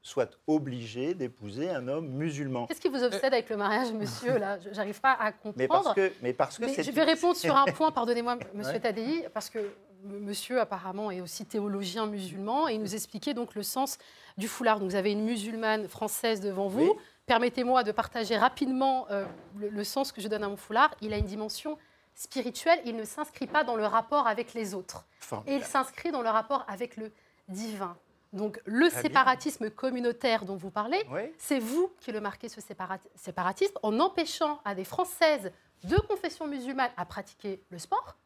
[0.00, 2.66] soit obligée d'épouser un homme musulman.
[2.66, 5.56] Qu'est-ce qui vous obsède avec le mariage, monsieur Là, je- j'arrive pas à comprendre.
[5.58, 8.72] Mais parce que, mais parce que Mais je vais répondre sur un point, pardonnez-moi, monsieur
[8.72, 8.80] Ouais.
[8.80, 9.58] Tadei, parce que
[10.02, 13.98] monsieur apparemment est aussi théologien musulman et il nous expliquait donc le sens
[14.38, 14.80] du foulard.
[14.80, 16.80] Donc vous avez une musulmane française devant vous.
[16.80, 17.04] Oui.
[17.26, 19.26] Permettez-moi de partager rapidement euh,
[19.58, 20.94] le, le sens que je donne à mon foulard.
[21.02, 21.76] Il a une dimension
[22.14, 25.04] spirituelle, il ne s'inscrit pas dans le rapport avec les autres.
[25.46, 27.12] Et il s'inscrit dans le rapport avec le
[27.48, 27.96] divin.
[28.32, 29.00] Donc le bien.
[29.02, 31.22] séparatisme communautaire dont vous parlez, Oui.
[31.38, 35.50] c'est vous qui le marquez, ce séparat- séparatisme, en empêchant à des Françaises
[35.84, 38.16] de confession musulmane à pratiquer le sport,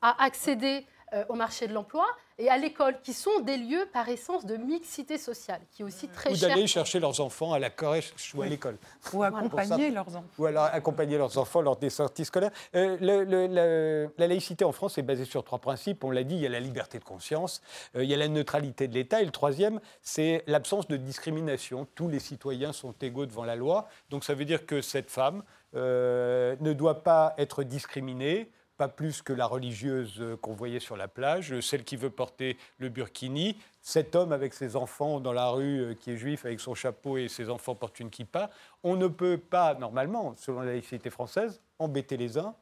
[0.00, 0.86] à accéder
[1.28, 2.06] au marché de l'emploi
[2.38, 6.08] et à l'école, qui sont des lieux par essence de mixité sociale, qui est aussi
[6.08, 8.78] très Ou d'aller chercher leurs enfants à la crèche ou à l'école.
[9.12, 10.24] Ou accompagner leurs enfants.
[10.38, 12.50] Ou alors accompagner leurs enfants lors des sorties scolaires.
[12.74, 16.02] Euh, le- le- le- la laïcité en France est basée sur trois principes.
[16.04, 17.60] On l'a dit, il y a la liberté de conscience,
[17.96, 21.86] euh, il y a la neutralité de l'État, et le troisième, c'est l'absence de discrimination.
[21.94, 23.86] Tous les citoyens sont égaux devant la loi.
[24.10, 25.42] Donc ça veut dire que cette femme
[25.74, 28.50] euh, ne doit pas être discriminée
[28.82, 32.10] pas plus que la religieuse euh, qu'on voyait sur la plage, euh, celle qui veut
[32.10, 36.44] porter le burkini, cet homme avec ses enfants dans la rue euh, qui est juif
[36.44, 38.50] avec son chapeau et ses enfants portent une kippa.
[38.82, 42.56] On ne peut pas, normalement, selon la laïcité française, embêter les uns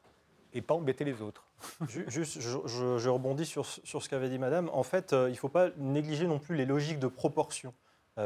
[0.52, 1.42] et pas embêter les autres.
[1.88, 4.68] Ju- Juste, je, rebondis sur, sur ce qu'avait dit Madame.
[4.74, 7.72] En fait, il ne faut pas négliger non plus les logiques de proportion.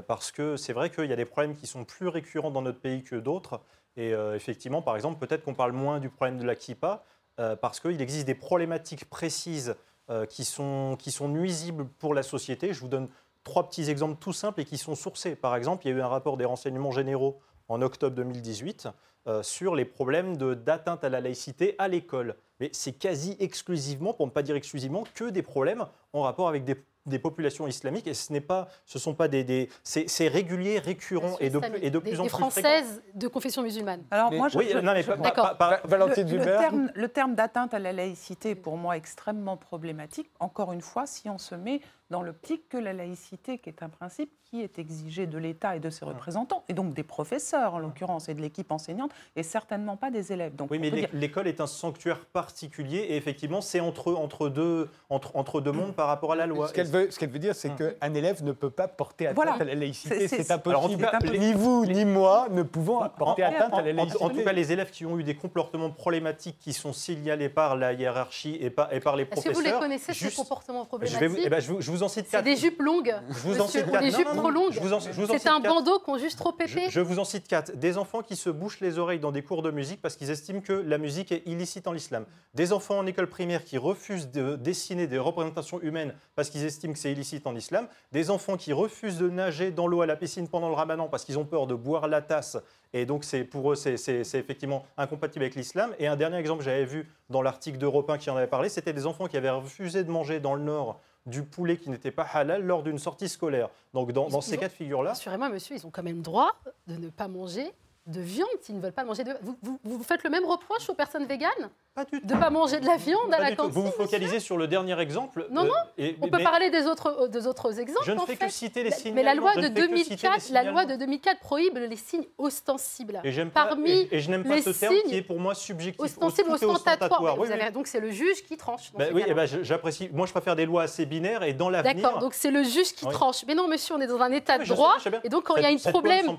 [0.08, 2.80] Parce que c'est vrai qu'il y a des problèmes qui sont plus récurrents dans notre
[2.80, 3.60] pays que d'autres.
[3.96, 7.04] Et effectivement, par exemple, peut-être qu'on parle moins du problème de la kippa,
[7.40, 9.74] euh, parce qu'il existe des problématiques précises
[10.10, 12.72] euh, qui, sont, nuisibles pour la société.
[12.72, 13.08] Je vous donne
[13.42, 15.34] trois petits exemples tout simples et qui sont sourcés.
[15.34, 18.88] Par exemple, il y a eu un rapport des renseignements généraux en octobre 2018
[19.26, 22.36] euh, sur les problèmes d'atteinte à la laïcité à l'école.
[22.60, 26.64] Mais c'est quasi exclusivement, pour ne pas dire exclusivement, que des problèmes en rapport avec
[26.64, 28.06] des, des populations islamiques.
[28.06, 31.58] Et ce n'est pas, ce sont pas des, des- c'est c'est régulier, récurrent et de,
[31.58, 32.50] plus- et de des, plus en des plus fréquent.
[32.50, 34.02] Françaises de confession musulmane.
[34.10, 35.56] Alors Mais- moi, je, Oui, je- non, mais je- pas- D'accord.
[35.56, 39.56] pas- pas- Valentine le, terme, le terme d'atteinte à la laïcité est pour moi extrêmement
[39.56, 43.82] problématique, encore une fois, si on se met dans l'optique que la laïcité, qui est
[43.82, 47.74] un principe qui est exigé de l'État et de ses représentants, et donc des professeurs
[47.74, 50.54] en l'occurrence, et de l'équipe enseignante, et certainement pas des élèves.
[50.54, 55.34] Donc, Oui, mais l'école est un sanctuaire particulier et effectivement, c'est entre, entre, deux, entre,
[55.34, 56.68] entre deux mondes par rapport à la loi.
[56.68, 59.36] Ce qu'elle veut, ce qu'elle veut dire, c'est qu'un élève ne peut pas porter atteinte
[59.36, 59.52] Voilà.
[59.54, 60.28] à la laïcité.
[60.28, 61.10] C'est- impossible.
[61.38, 64.22] Ni vous ni moi ne pouvons porter En- atteinte en- à la laïcité.
[64.22, 67.76] En, tout cas, les élèves qui ont eu des comportements problématiques qui sont signalés par
[67.76, 69.54] la hiérarchie et par, et par les Est-ce que professeurs.
[69.54, 71.90] vous les connaissez, ces juste- comportements je, vais vous, problématiques eh ben, je, vous, je
[71.90, 72.44] vous en cite C'est quatre.
[72.44, 74.00] des jupes longues, Je vous en cite quatre.
[74.02, 74.72] des jupes trop longues.
[74.72, 76.86] vous vous C'est un bandeau qui ont juste trop pépé.
[76.90, 77.76] Je, vous en cite quatre.
[77.76, 80.60] Des enfants qui se bouchent les oreilles dans des cours de musique parce qu'ils estiment
[80.60, 82.24] que la musique est illicite en islam.
[82.54, 86.92] Des enfants en école primaire qui refusent de dessiner des représentations humaines parce qu'ils estiment
[86.94, 87.86] que c'est illicite en islam.
[88.12, 91.24] Des enfants qui refusent de nager dans l'eau à la piscine pendant le ramadan parce
[91.24, 92.56] qu'ils ont peur de boire la tasse.
[92.92, 95.92] Et donc, c'est pour eux, c'est- c'est c'est effectivement incompatible avec l'islam.
[95.98, 98.68] Et un dernier exemple que j'avais vu dans l'article d'Europe 1 qui en avait parlé,
[98.68, 102.10] c'était des enfants qui avaient refusé de manger dans le Nord du poulet qui n'était
[102.10, 103.68] pas halal lors d'une sortie scolaire.
[103.94, 106.52] Donc, dans, ces ont- cas de figure-là, Rassurez-moi, monsieur, ils ont quand même droit
[106.86, 107.70] de ne pas manger
[108.06, 110.90] de viande s'ils ne veulent pas manger de vous, vous, vous faites le même reproche
[110.90, 112.26] aux personnes véganes pas du tout.
[112.26, 114.66] de ne pas manger de la viande à la cantine Vous vous focalisez sur le
[114.66, 115.46] dernier exemple.
[115.50, 118.04] Non, non, et- On peut parler des autres, des autres exemples.
[118.04, 118.46] Je ne en fais fait.
[118.46, 119.14] que citer les La- signes.
[119.14, 120.98] Mais la loi de Je ne fais que citer les 2004, la loi de signalements.
[121.06, 123.20] 2004 prohibe les signes ostensibles.
[123.24, 125.54] Et pas, Parmi et, et je n'aime pas les ce terme qui est pour moi
[125.54, 126.00] subjectif.
[126.20, 127.22] Ostentatoires.
[127.22, 127.72] Mais Oui, vous avez- oui.
[127.72, 128.92] Donc c'est le juge qui tranche.
[128.92, 130.10] dans Ben oui, eh ben, j'apprécie.
[130.12, 131.94] Moi, je préfère des lois assez binaires et dans l'avenir.
[132.02, 133.12] D'accord, donc c'est le juge qui Oui.
[133.12, 133.44] tranche.
[133.46, 134.96] Mais non, monsieur, on est dans un état Oui, de droit.
[135.22, 136.38] Et donc, quand il y a un problème, semble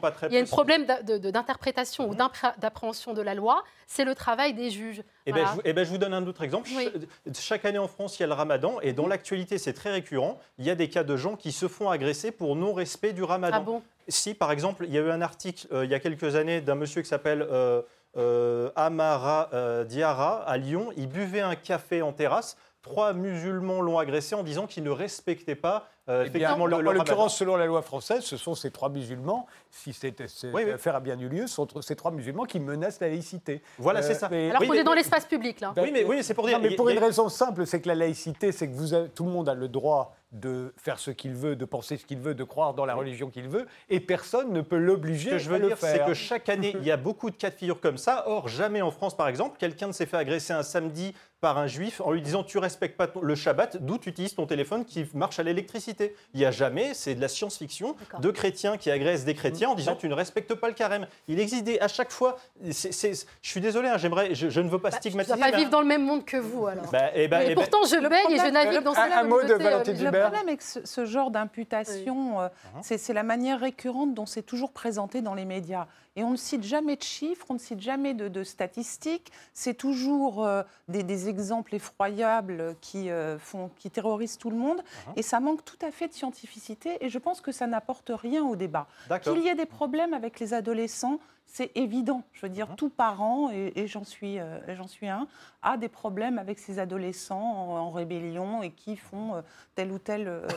[1.60, 2.30] d'interprétation ou Mhm.
[2.58, 5.02] d'appréhension de la loi, c'est le travail des juges.
[5.26, 5.50] Eh ben, Voilà.
[5.50, 6.70] je, vous- eh ben, je vous donne un autre exemple.
[6.76, 6.90] Oui.
[7.26, 9.92] Ch- Chaque année en France, il y a le ramadan et dans l'actualité, c'est très
[9.92, 10.40] récurrent.
[10.58, 13.58] Il y a des cas de gens qui se font agresser pour non-respect du ramadan.
[13.58, 13.82] Ah bon?
[14.08, 16.62] Si, par exemple, il y a eu un article euh, il y a quelques années
[16.62, 17.82] d'un monsieur qui s'appelle euh,
[18.18, 20.90] euh, Amara euh, Diarra à Lyon.
[20.98, 22.58] Il buvait un café en terrasse.
[22.82, 26.76] Trois musulmans l'ont agressé en disant qu'il ne respectait pas euh, Eh bien, effectivement le,
[26.76, 30.64] en l'occurrence, selon la loi française, ce sont ces trois musulmans, si cette, cette Oui,
[30.66, 30.72] oui.
[30.72, 33.62] affaire a bien eu lieu, sont ces trois musulmans qui menacent la laïcité.
[33.80, 34.28] Voilà, Euh, c'est ça.
[34.30, 35.74] mais- Alors Oui, qu'on mais- est dans l'espace public, là.
[35.76, 36.60] Ben, Oui, mais, oui, c'est pour dire.
[36.60, 38.94] Non, mais pour y une a- raison simple, c'est que la laïcité, c'est que vous
[38.94, 42.06] avez- tout le monde a le droit de faire ce qu'il veut, de penser ce
[42.06, 45.30] qu'il veut, de croire dans la religion qu'il veut, et personne ne peut Ce l'obliger
[45.30, 47.38] que je à veux le dire, c'est que chaque année, il y a beaucoup de
[47.38, 48.26] cas de figure comme ça.
[48.28, 51.68] Or, jamais en France, par exemple, quelqu'un ne s'est fait agresser un samedi par un
[51.68, 54.84] juif en lui disant Tu respectes pas ton- le Shabbat, d'où tu utilises ton téléphone
[54.84, 55.95] qui marche à l'électricité.
[56.00, 56.16] Laïcité.
[56.34, 59.76] Il n'y a jamais, c'est de la science-fiction, de chrétiens qui agressent des chrétiens en
[59.76, 61.08] disant tu ne respectes pas le carême.
[61.28, 62.38] Il existe des- à chaque fois.
[62.64, 65.38] je suis désolé, hein, j'aimerais, je, je ne veux pas Bah, je ne stigmatiser.
[65.40, 66.90] pas mais- vivre dans le même monde que vous, alors.
[66.92, 69.12] Bah, eh ben, et eh ben, pourtant, je le baigne et je navigue dans un-
[69.12, 69.94] un mot de euh, Valentine.
[70.04, 72.48] Le problème avec ce, ce genre d'imputation, euh,
[72.82, 75.88] c'est c'est la manière récurrente dont c'est toujours présenté dans les médias.
[76.16, 79.32] Et on ne cite jamais de chiffres, on ne cite jamais de, de statistiques.
[79.54, 84.82] C'est toujours euh, des, des exemples effroyables qui, euh, font, qui terrorisent tout le monde.
[85.16, 86.98] Et ça manque tout à fait de scientificité.
[87.04, 88.88] Et je pense que ça n'apporte rien au débat.
[89.22, 92.24] Qu'il y ait des problèmes avec les adolescents, c'est évident.
[92.34, 95.28] Je veux dire, tout parent, et, et j'en suis, euh, j'en suis un,
[95.62, 99.42] a des problèmes avec ses adolescents en, en rébellion et qui font euh,
[99.76, 100.48] telle ou telle euh,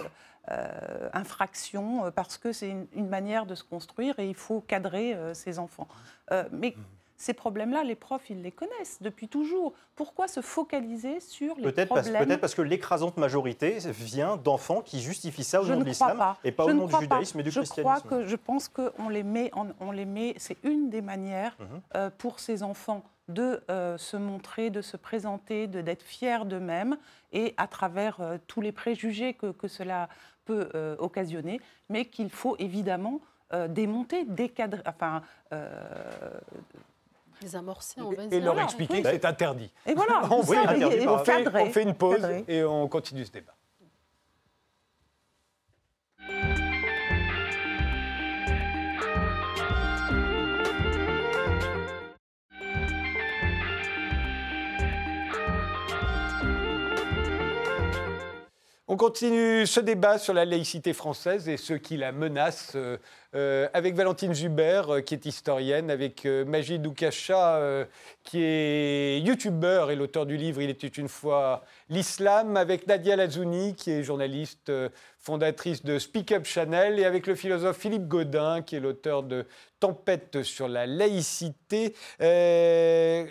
[0.50, 4.60] euh, infraction euh, parce que c'est une, une manière de se construire et il faut
[4.60, 5.88] cadrer euh, ses enfants.
[6.32, 6.74] Euh, mais
[7.20, 9.72] ces problèmes-là, les profs, ils les connaissent depuis toujours.
[9.96, 15.00] Pourquoi se focaliser sur les parce, problèmes peut-être parce que l'écrasante majorité vient d'enfants qui
[15.00, 17.00] justifient ça au je nom de l'islam et pas Je au nom du pas.
[17.00, 17.98] judaïsme et du je christianisme.
[18.06, 21.56] Crois que, je pense qu'on les met, en- on les met c'est une des manières
[21.58, 22.10] Mhm.
[22.18, 26.96] pour ces enfants de euh, se montrer, de se présenter, de d'être fiers d'eux-mêmes
[27.32, 30.08] et à travers euh, tous les préjugés que, que cela
[30.48, 33.20] peut euh, occasionner, mais qu'il faut évidemment
[33.52, 35.68] euh, démonter, décadrer, enfin, euh,
[37.40, 39.02] Désamorcer, on va Et leur Voilà, expliquer oui.
[39.02, 39.70] que c'est interdit.
[39.86, 40.58] et voilà, On ça, fait,
[41.06, 42.44] on fait- cadrer, on fait une pause cadrer.
[42.48, 43.54] et on continue ce débat.
[58.90, 62.96] On continue ce débat sur la laïcité française et ceux qui la menacent euh,
[63.34, 67.86] euh, avec Valentine Zuber, euh, qui est historienne, avec Majid Oukacha,
[68.24, 73.74] qui est youtubeur et l'auteur du livre Il était une fois l'islam, avec Nadia Lazouni,
[73.74, 74.72] qui est journaliste,
[75.28, 79.44] fondatrice de Speak Up Channel, et avec le philosophe Philippe Godin, qui est l'auteur de
[79.80, 81.94] Tempête sur la laïcité.
[82.20, 83.26] Euh,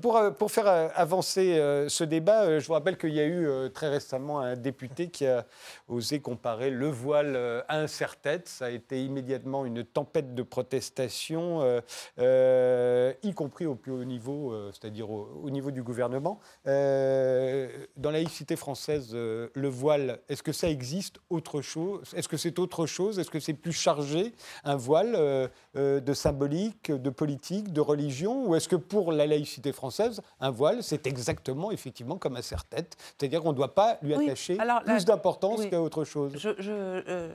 [0.00, 1.54] pour, euh, pour faire euh, avancer
[1.88, 5.46] ce débat, je vous rappelle qu'il y a eu très récemment un député qui a
[5.88, 7.36] osé comparer le voile
[7.68, 8.48] à un serre-tête.
[8.48, 11.80] Ça a été immédiatement une tempête de protestation,
[12.18, 16.40] euh, y compris au plus haut niveau, c'est-à-dire au, au niveau du gouvernement.
[16.64, 22.14] Dans la laïcité française, le voile, est-ce que ça existe autre chose?
[22.14, 23.18] Est-ce que c'est autre chose?
[23.18, 28.46] Est-ce que c'est plus chargé, un voile euh, euh, de symbolique, de politique, de religion?
[28.46, 32.96] Ou est-ce que pour la laïcité française, un voile, c'est exactement, effectivement, comme un serre-tête?
[33.18, 35.70] C'est-à-dire qu'on ne doit pas lui Oui, attacher alors, plus d'importance oui.
[35.70, 36.32] qu'à autre chose.
[36.36, 37.32] Je- je, euh,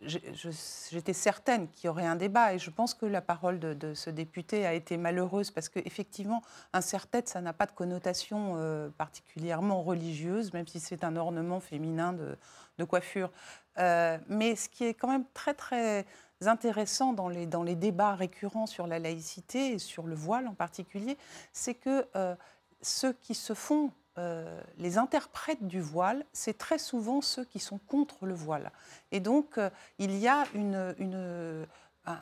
[0.00, 0.48] j'ai- je-
[0.90, 3.92] J'étais certaine qu'il y aurait un débat et je pense que la parole de, de
[3.92, 6.40] ce député a été malheureuse parce qu'effectivement,
[6.72, 11.60] un serre-tête, ça n'a pas de connotation euh, particulièrement religieuse, même si c'est un ornement
[11.60, 12.36] féminin de,
[12.80, 13.30] de coiffure.
[13.78, 16.04] Euh, mais ce qui est quand même très, très
[16.44, 20.54] intéressant dans les, dans les débats récurrents sur la laïcité et sur le voile en
[20.54, 21.16] particulier,
[21.52, 22.34] c'est que euh,
[22.82, 27.78] ceux qui se font euh, les interprètes du voile, c'est très souvent ceux qui sont
[27.86, 28.72] contre le voile.
[29.12, 29.58] Et donc,
[29.98, 31.66] il y a une, une-
[32.06, 32.18] un,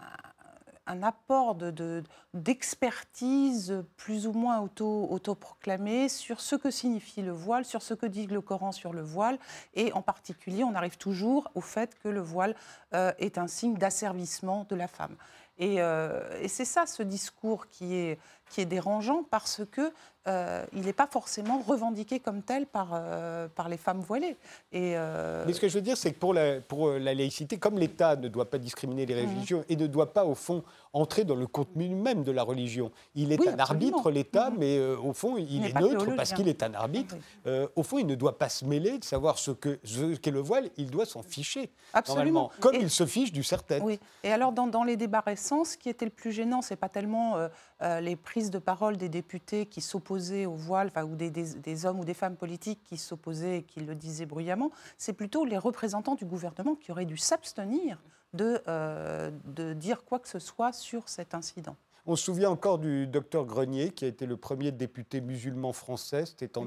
[0.88, 2.03] un apport de- de-
[2.35, 8.07] d'expertise plus ou moins auto, autoproclamée sur ce que signifie le voile, sur ce que
[8.07, 9.38] dit le Coran sur le voile.
[9.74, 12.55] Et en particulier, on arrive toujours au fait que le voile
[12.94, 15.16] euh, est un signe d'asservissement de la femme.
[15.61, 18.18] Et, euh, et c'est ça, ce discours qui est,
[18.50, 19.92] qui est dérangeant parce que
[20.26, 24.37] euh, il n'est pas forcément revendiqué comme tel par, euh, par les femmes voilées.
[24.72, 27.56] Et, euh, Mais ce que je veux dire, c'est que pour la, pour la laïcité,
[27.56, 29.30] comme l'État ne doit pas discriminer les Mhm.
[29.30, 32.90] religions et ne doit pas, au fond, entrer dans le contenu même de la religion,
[33.14, 33.96] il est Oui, un absolument.
[33.96, 34.56] arbitre, l'État, Mhm.
[34.58, 37.16] mais au fond, il, est neutre parce qu'il est un arbitre.
[37.46, 37.52] Oui.
[37.74, 40.40] Au fond, il ne doit pas se mêler de savoir ce qu'est ce qu'est le
[40.40, 42.50] voile, il doit s'en ficher, Absolument.
[42.61, 43.82] comme Et- il se fiche du serre-tête.
[43.82, 43.98] Oui.
[44.24, 46.88] Et alors, dans, dans les débats récents, ce qui était le plus gênant, c'est pas
[46.90, 47.37] tellement
[47.80, 51.87] les prises de parole des députés qui s'opposaient au voile, enfin, ou des, des- des
[51.87, 55.59] hommes ou des femmes politiques qui s'opposaient et qui le disaient bruyamment, c'est plutôt les
[55.59, 58.01] représentants du gouvernement qui auraient dû s'abstenir
[58.35, 61.74] de, euh, de dire quoi que ce soit sur cet incident.
[62.07, 66.24] On se souvient encore du docteur Grenier, qui a été le premier député musulman français,
[66.27, 66.64] c'était en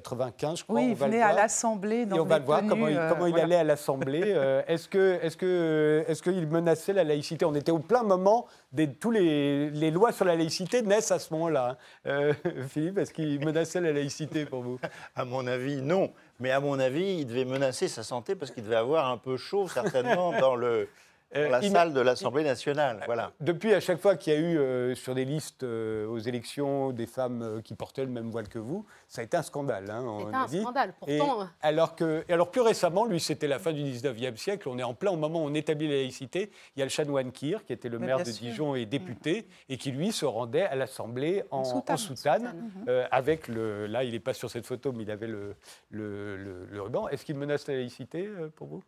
[0.00, 0.76] 1895, je crois.
[0.76, 3.08] Oui, on il venait à l'Assemblée Et on va le voir tenues, comment il, euh,
[3.08, 3.44] comment il voilà.
[3.44, 4.22] allait à l'Assemblée.
[4.24, 7.44] Euh, est-ce que, est-ce que, est-ce qu'il menaçait la laïcité?
[7.44, 11.18] On était au plein moment des tous les, les lois sur la laïcité naissent à
[11.18, 11.70] ce moment-là.
[11.70, 11.76] hein.
[12.06, 12.32] Euh,
[12.68, 14.78] Philippe, est-ce qu'il menaçait la laïcité pour vous?
[15.14, 16.10] À mon avis, non.
[16.40, 19.36] Mais à mon avis, il devait menacer sa santé parce qu'il devait avoir un peu
[19.36, 20.86] chaud, certainement, dans le, Euh,
[21.34, 23.02] Dans la salle de l'Assemblée nationale.
[23.06, 23.32] Voilà.
[23.40, 26.92] Depuis, à chaque fois qu'il y a eu euh, sur des listes euh, aux élections
[26.92, 29.90] des femmes euh, qui portaient le même voile que vous, ça a été un scandale.
[29.90, 30.60] hein, on C'est a un dit.
[30.60, 30.94] scandale.
[30.98, 34.68] Pourtant, euh, alors, que, et alors plus récemment, lui, c'était la fin du 19e siècle,
[34.68, 36.50] on est en plein au moment où on établit la laïcité.
[36.76, 38.46] Il y a le chanoine Kir, qui était le Mais maire de sûr.
[38.46, 41.94] Dijon et député, et qui, lui, se rendait à l'Assemblée en, En soutane.
[41.94, 42.70] en soutane, soutane.
[42.88, 43.86] euh, avec le...
[43.86, 45.54] Là, il n'est pas sur cette photo, mais il avait le,
[45.90, 47.08] le, le- le ruban.
[47.08, 48.82] Est-ce qu'il menace la laïcité, euh, pour vous?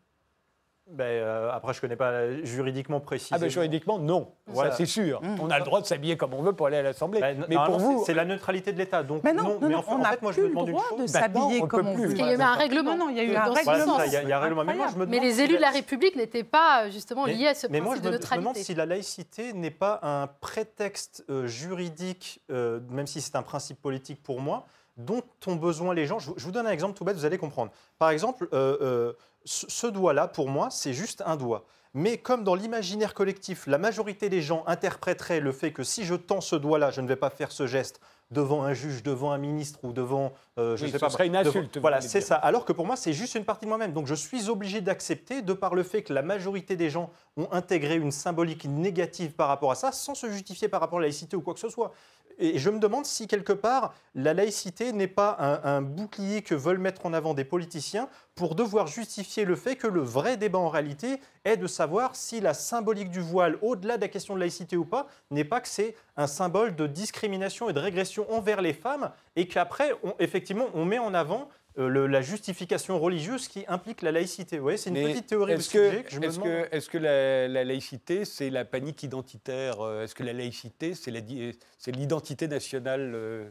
[0.91, 3.37] Ben, euh, après, je ne connais pas juridiquement précisément.
[3.39, 4.33] Ah ben juridiquement, non.
[4.47, 4.71] Voilà.
[4.71, 5.21] Ça, c'est sûr.
[5.23, 5.37] Mmh.
[5.43, 7.21] On a le droit de s'habiller comme on veut pour aller à l'Assemblée.
[7.21, 8.03] Ben, mais pour vous...
[8.07, 9.03] c'est la neutralité de l'État.
[9.03, 10.43] Donc Mais non, non, mais non, en fait, on en n'a fait, moi, je plus
[10.45, 11.01] me le demande une droit chose.
[11.03, 12.07] de s'habiller peut comme on plus.
[12.07, 12.13] veut.
[12.13, 12.97] il y a eu un règlement.
[12.97, 14.03] Non, il y a eu un règlement.
[14.03, 14.65] il y a, il y a un règlement.
[14.65, 17.27] Mais moi, je me Mais demande les élus de la République n'étaient pas euh, justement
[17.27, 18.65] Mais- liés à ce mais moi, principe de me, je me demande neutralité.
[18.65, 24.23] si la laïcité n'est pas un prétexte euh, juridique, même si c'est un principe politique
[24.23, 24.65] pour moi,
[24.99, 26.19] dont ont besoin les gens.
[26.19, 27.71] Je, vous- donne un exemple tout bête, vous allez comprendre.
[27.99, 29.13] Par exemple, euh, euh,
[29.45, 31.65] ce, doigt-là, pour moi, c'est juste un doigt.
[31.95, 36.15] Mais comme dans l'imaginaire collectif, la majorité des gens interpréteraient le fait que si je
[36.15, 39.39] tends ce doigt-là, je ne vais pas faire ce geste devant un juge, devant un
[39.39, 42.35] ministre ou devant, euh, je Oui, sais ce pas, serait une insulte, Voilà, c'est ça.
[42.37, 43.95] Alors que pour moi, c'est juste une partie de moi-même.
[43.95, 47.49] Donc je suis obligé d'accepter, de par le fait que la majorité des gens ont
[47.53, 51.07] intégré une symbolique négative par rapport à ça, sans se justifier par rapport à la
[51.07, 51.93] laïcité ou quoi que ce soit.
[52.39, 56.79] Et je me demande si quelque part la laïcité n'est pas un, bouclier que veulent
[56.79, 60.69] mettre en avant des politiciens pour devoir justifier le fait que le vrai débat en
[60.69, 64.77] réalité est de savoir si la symbolique du voile, au-delà de la question de laïcité
[64.77, 68.73] ou pas, n'est pas que c'est un symbole de discrimination et de régression envers les
[68.73, 71.49] femmes et qu'après, effectivement, on met en avant
[71.87, 74.57] le- la justification religieuse qui implique la laïcité.
[74.57, 76.49] Vous voyez, c'est une Mais petite théorie Est-ce que, sujet que je me est-ce demande.
[76.71, 80.95] que, est-ce que la, la laïcité, c'est la panique identitaire euh, Est-ce que la laïcité,
[80.95, 83.49] c'est, la di- c'est l'identité nationale, euh,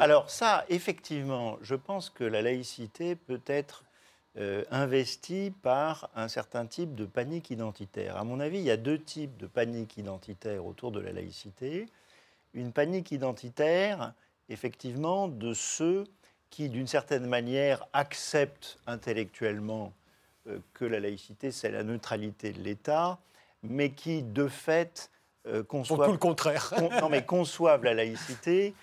[0.00, 3.84] Alors ça, effectivement, je pense que la laïcité peut être
[4.38, 8.16] euh, investie par un certain type de panique identitaire.
[8.16, 11.86] À mon avis, il y a deux types de panique identitaire autour de la laïcité.
[12.54, 14.14] Une panique identitaire,
[14.48, 16.04] effectivement, de ceux
[16.50, 19.92] qui, d'une certaine manière, acceptent intellectuellement
[20.48, 23.18] euh, que la laïcité, c'est la neutralité de l'État,
[23.62, 25.10] mais qui, de fait,
[25.46, 26.72] euh, Pour conçoivent tout le contraire.
[26.76, 28.74] con- non, mais conçoivent la laïcité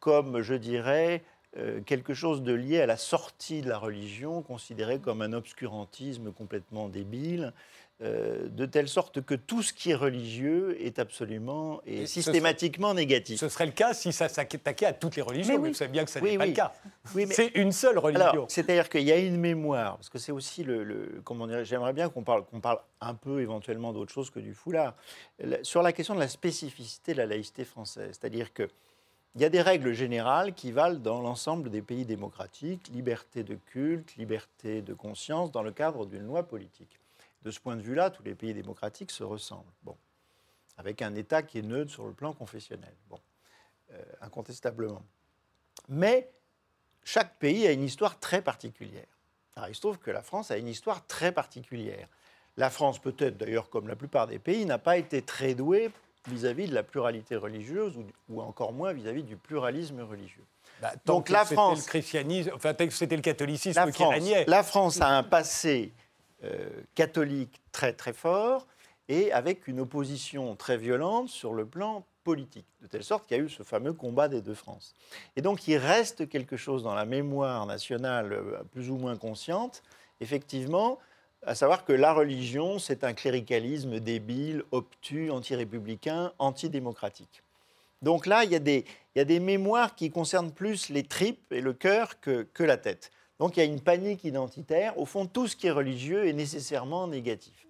[0.00, 1.22] comme, je dirais,
[1.58, 6.32] euh, quelque chose de lié à la sortie de la religion, considéré comme un obscurantisme
[6.32, 7.52] complètement débile,
[8.00, 12.14] euh, de telle sorte que tout ce qui est religieux est absolument et Et ce
[12.14, 13.38] systématiquement négatif.
[13.38, 15.68] Ce serait le cas si ça s'attaquait à toutes les religions, Mais mais, oui.
[15.68, 16.72] vous savez bien que ça Oui, n'est pas le cas.
[17.14, 18.46] Oui, mais- C'est une seule religion.
[18.48, 22.08] C'est-à-dire qu'il y a une mémoire, parce que c'est aussi le, le- comment j'aimerais bien
[22.08, 24.94] qu'on parle, qu'on parle un peu éventuellement d'autre chose que du foulard,
[25.40, 28.16] La- sur la question de la spécificité de la laïcité française.
[28.18, 28.68] C'est-à-dire que
[29.34, 33.54] il y a des règles générales qui valent dans l'ensemble des pays démocratiques, liberté de
[33.54, 37.00] culte, liberté de conscience, dans le cadre d'une loi politique.
[37.42, 39.72] De ce point de vue-là, tous les pays démocratiques se ressemblent.
[39.82, 39.96] Bon.
[40.76, 42.92] Avec un État qui est neutre sur le plan confessionnel.
[43.08, 43.18] Bon.
[43.92, 45.02] Euh, incontestablement.
[45.88, 46.30] Mais
[47.04, 49.06] chaque pays a une histoire très particulière.
[49.56, 52.08] Alors, il se trouve que la France a une histoire très particulière.
[52.56, 55.90] La France, peut-être d'ailleurs comme la plupart des pays, n'a pas été très douée
[56.28, 60.44] vis-à-vis de la pluralité religieuse ou, ou encore moins vis-à-vis du pluralisme religieux.
[60.80, 63.92] Bah, tant donc que la c'était France- le christianisme, enfin c'était le catholicisme La qui
[64.02, 64.44] France, régnait.
[64.46, 65.92] la France a un passé
[66.44, 68.66] euh, catholique très très fort
[69.08, 73.40] et avec une opposition très violente sur le plan politique, de telle sorte qu'il y
[73.40, 74.94] a eu ce fameux combat des deux France.
[75.36, 79.82] Et donc il reste quelque chose dans la mémoire nationale euh, plus ou moins consciente,
[80.20, 80.98] effectivement,
[81.44, 87.42] à savoir que la religion, c'est un cléricalisme débile, obtus, anti-républicain, antidémocratique.
[88.00, 91.04] Donc là, il y, a des, il y a des mémoires qui concernent plus les
[91.04, 93.10] tripes et le cœur que, que la tête.
[93.38, 94.96] Donc il y a une panique identitaire.
[94.98, 97.66] Au fond, tout ce qui est religieux est nécessairement négatif.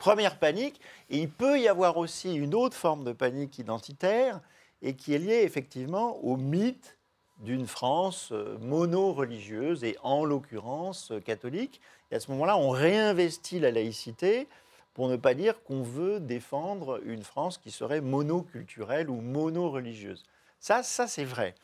[0.00, 0.80] Première panique.
[1.10, 4.40] Et il peut y avoir aussi une autre forme de panique identitaire
[4.80, 6.96] et qui est liée effectivement au mythe
[7.38, 11.82] d'une France euh, mono-religieuse et en l'occurrence euh, catholique.
[12.10, 14.48] Et à ce moment-là, on réinvestit la laïcité
[14.94, 20.24] pour ne pas dire qu'on veut défendre une France qui serait monoculturelle ou mono-religieuse.
[20.60, 21.54] Ça, ça c'est vrai.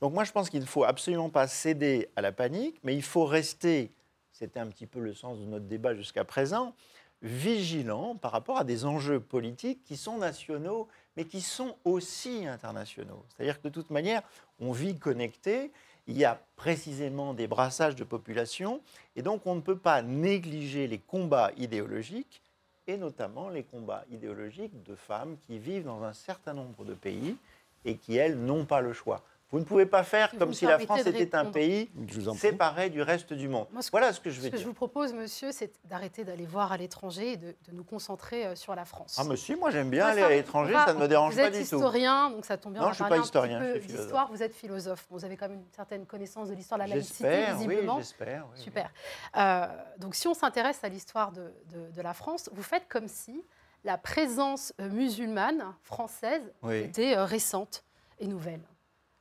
[0.00, 3.02] Donc moi, je pense qu'il ne faut absolument pas céder à la panique, mais il
[3.02, 3.92] faut rester,
[4.32, 6.74] c'était un petit peu le sens de notre débat jusqu'à présent,
[7.22, 13.24] vigilant par rapport à des enjeux politiques qui sont nationaux, mais qui sont aussi internationaux.
[13.28, 14.22] C'est-à-dire que de toute manière,
[14.60, 15.70] on vit connecté,
[16.08, 18.80] il y a précisément des brassages de population,
[19.14, 22.42] et donc on ne peut pas négliger les combats idéologiques,
[22.88, 27.36] et notamment les combats idéologiques de femmes qui vivent dans un certain nombre de pays
[27.84, 29.22] et qui, elles, n'ont pas le choix.
[29.52, 31.90] Vous ne pouvez pas faire Si vous comme me si la France était un pays
[31.94, 33.66] vous séparé du reste du monde.
[33.70, 34.68] Moi, ce que- voilà ce que je Ce vais que je dire.
[34.68, 38.54] vous propose, monsieur, c'est d'arrêter d'aller voir à l'étranger et de, de nous concentrer euh,
[38.56, 39.16] sur la France.
[39.18, 41.52] Ah, monsieur, moi j'aime bien aller à l'étranger, ça ne me dérange vous pas êtes
[41.52, 41.64] du tout.
[41.76, 42.82] historien, donc ça tombe bien.
[42.82, 44.28] Non, je suis parler pas historien, je suis philosophe.
[44.30, 45.06] Vous êtes philosophe.
[45.10, 47.98] Vous avez quand même une certaine connaissance de l'histoire de la laïcité, J'espère, oui, visiblement.
[47.98, 48.46] j'espère.
[48.54, 48.60] oui.
[48.62, 48.90] Super.
[49.36, 49.66] Euh,
[49.98, 53.44] donc, si on s'intéresse à l'histoire de, de- de la France, vous faites comme si
[53.84, 56.78] la présence euh, musulmane française Oui.
[56.78, 57.84] était récente
[58.18, 58.60] et nouvelle,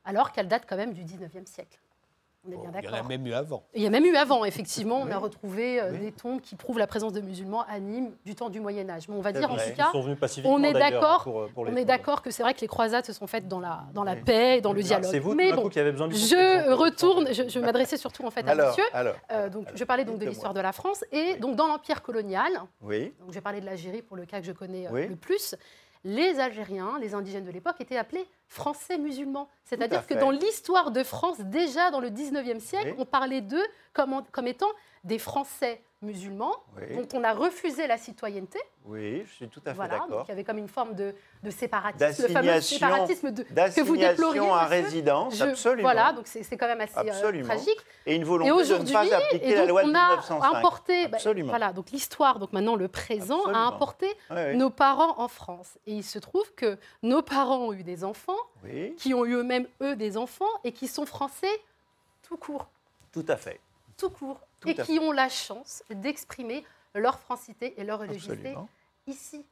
[0.06, 1.80] alors qu'elle date quand même du 19e siècle.
[2.43, 3.08] On est bien Bon, il y en a d'accord.
[3.08, 3.64] même eu avant.
[3.76, 5.99] Il y a même eu avant, effectivement, on a retrouvé euh, Oui.
[5.99, 9.08] des tombes qui prouvent la présence de musulmans à Nîmes du temps du Moyen Âge.
[9.08, 11.24] Mais on va C'est dire en tout Ils cas, sont venus pacifiquement on est d'accord-
[11.24, 13.47] pour- pour les on est d'accord que c'est vrai que les croisades se sont faites
[13.47, 14.22] dans la, dans la Oui.
[14.26, 15.12] paix et dans le dialogue.
[15.12, 18.32] C'est vous, Mais bon, qui avez besoin du je retourne, je, je m'adressais surtout en
[18.32, 18.86] fait à monsieur.
[18.91, 22.02] alors, Euh, donc, je parlais donc de l'histoire de la France et donc dans l'empire
[22.02, 22.52] colonial.
[22.82, 25.16] oui, Donc, je vais parler de l'Algérie pour le cas que je connais euh, le
[25.16, 25.54] plus.
[26.04, 29.47] Les Algériens, les indigènes de l'époque, étaient appelés Français musulmans.
[29.64, 32.95] C'est-à-dire que dans l'histoire de France, déjà dans le 19e siècle, Oui.
[32.99, 34.68] on parlait d'eux comme, étant
[35.06, 38.58] des Français musulmans oui, dont on a refusé la citoyenneté.
[38.86, 40.24] oui, je suis tout à fait Voilà, d'accord.
[40.28, 43.95] il y avait comme une forme de, de séparatisme, le fameux séparatisme de, que vous
[43.97, 44.39] déploriez.
[44.49, 45.84] À résidence, Je- absolument.
[45.84, 47.78] Voilà, donc c'est quand même assez euh, tragique.
[48.08, 50.08] Et une Et volonté de ne aujourd'hui, pas appliquer et la loi de on a
[50.10, 50.56] 1905.
[50.56, 51.49] importé, bah, Absolument.
[51.49, 53.60] voilà, donc l'histoire, donc maintenant le présent, Absolument.
[53.64, 54.08] a importé
[54.56, 55.78] nos parents en France.
[55.86, 59.34] Et il se trouve que nos parents ont eu des enfants, Oui, qui ont eu
[59.36, 61.62] eux-mêmes, eux, des enfants, et qui sont français
[62.22, 62.68] tout court,
[63.12, 63.60] tout à fait.
[63.98, 66.64] tout court, Tout et qui ont la chance d'exprimer
[66.94, 68.56] leur francité et leur religiosité
[69.08, 69.46] ici.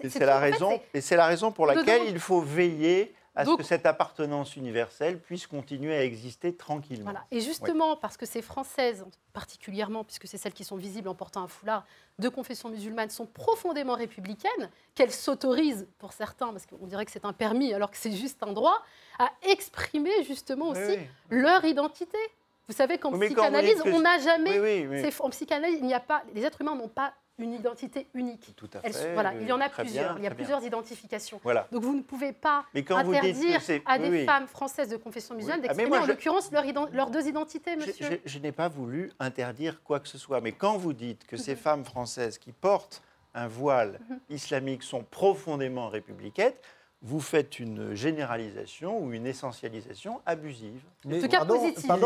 [0.00, 3.44] Et c'est la, fait, raison- et c'est la raison pour laquelle il faut veiller à
[3.44, 7.04] ce que cette appartenance universelle puisse continuer à exister tranquillement.
[7.04, 7.24] Voilà.
[7.30, 11.42] Et justement, parce que ces Françaises, particulièrement, puisque c'est celles qui sont visibles en portant
[11.44, 11.86] un foulard
[12.18, 17.24] de confession musulmane, sont profondément républicaines, qu'elles s'autorisent, pour certains, parce qu'on dirait que c'est
[17.24, 18.82] un permis alors que c'est juste un droit,
[19.20, 20.98] à exprimer justement aussi oui.
[21.30, 22.18] leur identité.
[22.66, 24.58] Vous savez qu'en psychanalyse, on n'a jamais.
[24.58, 25.10] Oui, oui, oui.
[25.10, 26.22] c'est- En psychanalyse, il n'y a pas.
[26.34, 28.54] Les êtres humains n'ont pas une identité unique.
[28.56, 29.14] Tout à Elles fait.
[29.14, 30.14] voilà, il y en a plusieurs.
[30.14, 30.36] bien, il y a bien.
[30.36, 31.40] plusieurs identifications.
[31.42, 31.68] Voilà.
[31.70, 32.90] Donc vous ne pouvez pas dites
[33.28, 34.24] interdire c'est- à des oui.
[34.26, 38.06] femmes françaises de confession musulmane Ah, d'exprimer en je- l'occurrence leur leurs deux identités, monsieur.
[38.24, 41.36] Je, je n'ai pas voulu interdire quoi que ce soit, mais quand vous dites que
[41.36, 41.42] Mhm.
[41.42, 43.02] ces femmes françaises qui portent
[43.34, 46.54] un voile islamique sont profondément républicaines,
[47.00, 50.80] vous faites une généralisation ou une essentialisation abusive.
[51.04, 51.44] Mais, tout cas.
[51.44, 51.50] Il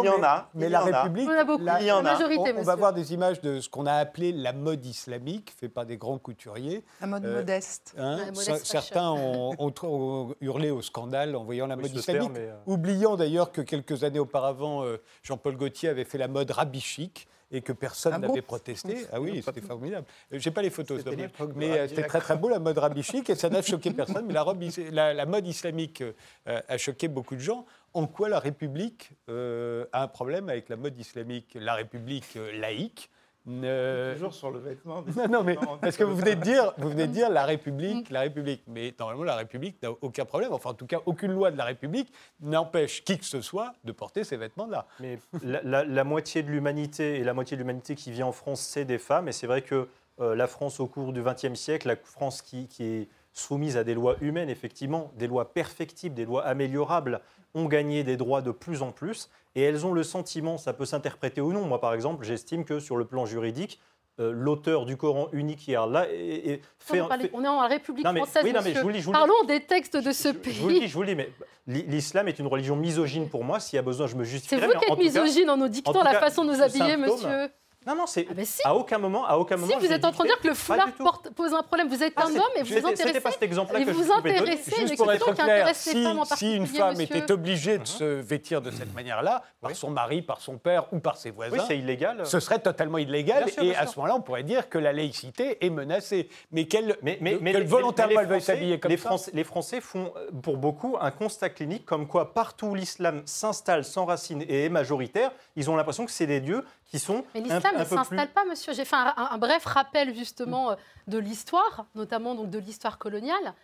[0.05, 1.03] y en mais- a, Mais il y la en a.
[1.03, 1.65] République, On en a beaucoup.
[1.65, 2.03] la- Il y en a.
[2.03, 5.71] majorité, on, va voir des images de ce qu'on a appelé la mode islamique, fait
[5.71, 6.85] par des grands couturiers.
[7.01, 7.95] La mode Euh, modeste.
[7.97, 8.19] Hein,
[8.65, 12.55] certains ont, ont- ont hurlé au scandale en voyant la Oui, mode islamique, terme euh,
[12.67, 17.27] oubliant d'ailleurs que quelques années auparavant, euh, Jean-Paul Gaultier avait fait la mode rabbi chic
[17.53, 19.07] et que personne Ah bon n'avait protesté.
[19.13, 20.07] Ah oui, c'était formidable.
[20.33, 21.31] Euh, J'ai pas les photos, dommage.
[21.55, 24.27] mais euh, c'était très très beau la mode rabbi chic et ça n'a choqué personne.
[24.27, 27.67] Mais la, robe la- la mode islamique euh, a choqué beaucoup de gens.
[27.95, 32.59] En quoi la République euh, a un problème avec la mode islamique La République euh,
[32.59, 33.11] laïque?
[33.47, 35.03] Ne- Toujours sur le vêtement.
[35.17, 38.11] non, non, mais parce que vous venez de dire, vous venez de dire la République,
[38.11, 38.63] la République.
[38.69, 40.53] Mais normalement, la République n'a aucun problème.
[40.53, 43.93] Enfin, en tout cas, aucune loi de la République n'empêche qui que ce soit de
[43.93, 44.87] porter ces vêtements-là.
[45.01, 48.33] Mais la, la- la moitié de l'humanité et la moitié de l'humanité qui vit en
[48.33, 49.29] France, c'est des femmes.
[49.29, 49.89] Et c'est vrai que
[50.21, 53.83] euh, la France, au cours du XXe siècle, la France qui, qui est soumise à
[53.85, 57.21] des lois humaines, effectivement, des lois perfectibles, des lois améliorables,
[57.55, 59.29] ont gagné des droits de plus en plus.
[59.55, 61.63] Et elles ont le sentiment, ça peut s'interpréter ou non.
[61.67, 63.79] Moi, par exemple, j'estime que sur le plan juridique,
[64.21, 68.05] euh, l'auteur du Coran unique est là est, fait, on, fait- on est en République
[68.05, 69.13] Non, mais- française, oui, non, mais je vous je vous.
[69.13, 70.53] Parlons des textes de ce je, pays.
[70.53, 71.31] je vous le dis, je vous le dis, mais
[71.67, 73.59] l'i- l'islam est une religion misogyne pour moi.
[73.59, 74.67] S'il y a besoin, je me C'est justifierai.
[74.67, 77.49] vous qui êtes misogyne en nous dictant la cas, façon de nous habiller, symptôme- monsieur.
[77.87, 78.61] Non, non, c'est Ah ben si.
[78.65, 79.73] à aucun moment, à aucun moment.
[79.79, 81.89] Si, vous êtes en train de dire que le foulard porte- pose un problème.
[81.89, 83.31] Vous êtes Ah, un homme et vous vous C'était pas intéressez.
[83.33, 84.53] cet exemple-là que vous je vous pouvais donner.
[84.53, 87.17] intéressez, Juste mais pour être clair, intéresse les si, femmes en si une femme monsieur.
[87.17, 89.77] était obligée de se vêtir de cette manière-là, par Oui.
[89.77, 92.25] son mari, par son père ou par ses Oui, voisins, c'est illégal.
[92.27, 93.45] ce serait totalement illégal.
[93.45, 96.29] Bien sûr, et bien à ce moment-là, on pourrait dire que la laïcité est menacée.
[96.51, 99.09] Mais qu'elle Mais, mais, volontairement elle veuille Français- s'habiller comme les ça.
[99.09, 103.23] Français, les Français font euh, pour beaucoup un constat clinique comme quoi partout où l'islam
[103.25, 107.41] s'installe, s'enracine et est majoritaire, ils ont l'impression que c'est des dieux qui sont Mais
[107.41, 107.97] l'islam ne plus...
[107.97, 108.75] s'installe pas, monsieur.
[108.75, 110.75] J'ai fait un, un- un bref rappel justement euh,
[111.09, 113.55] de l'histoire, notamment donc de l'histoire coloniale.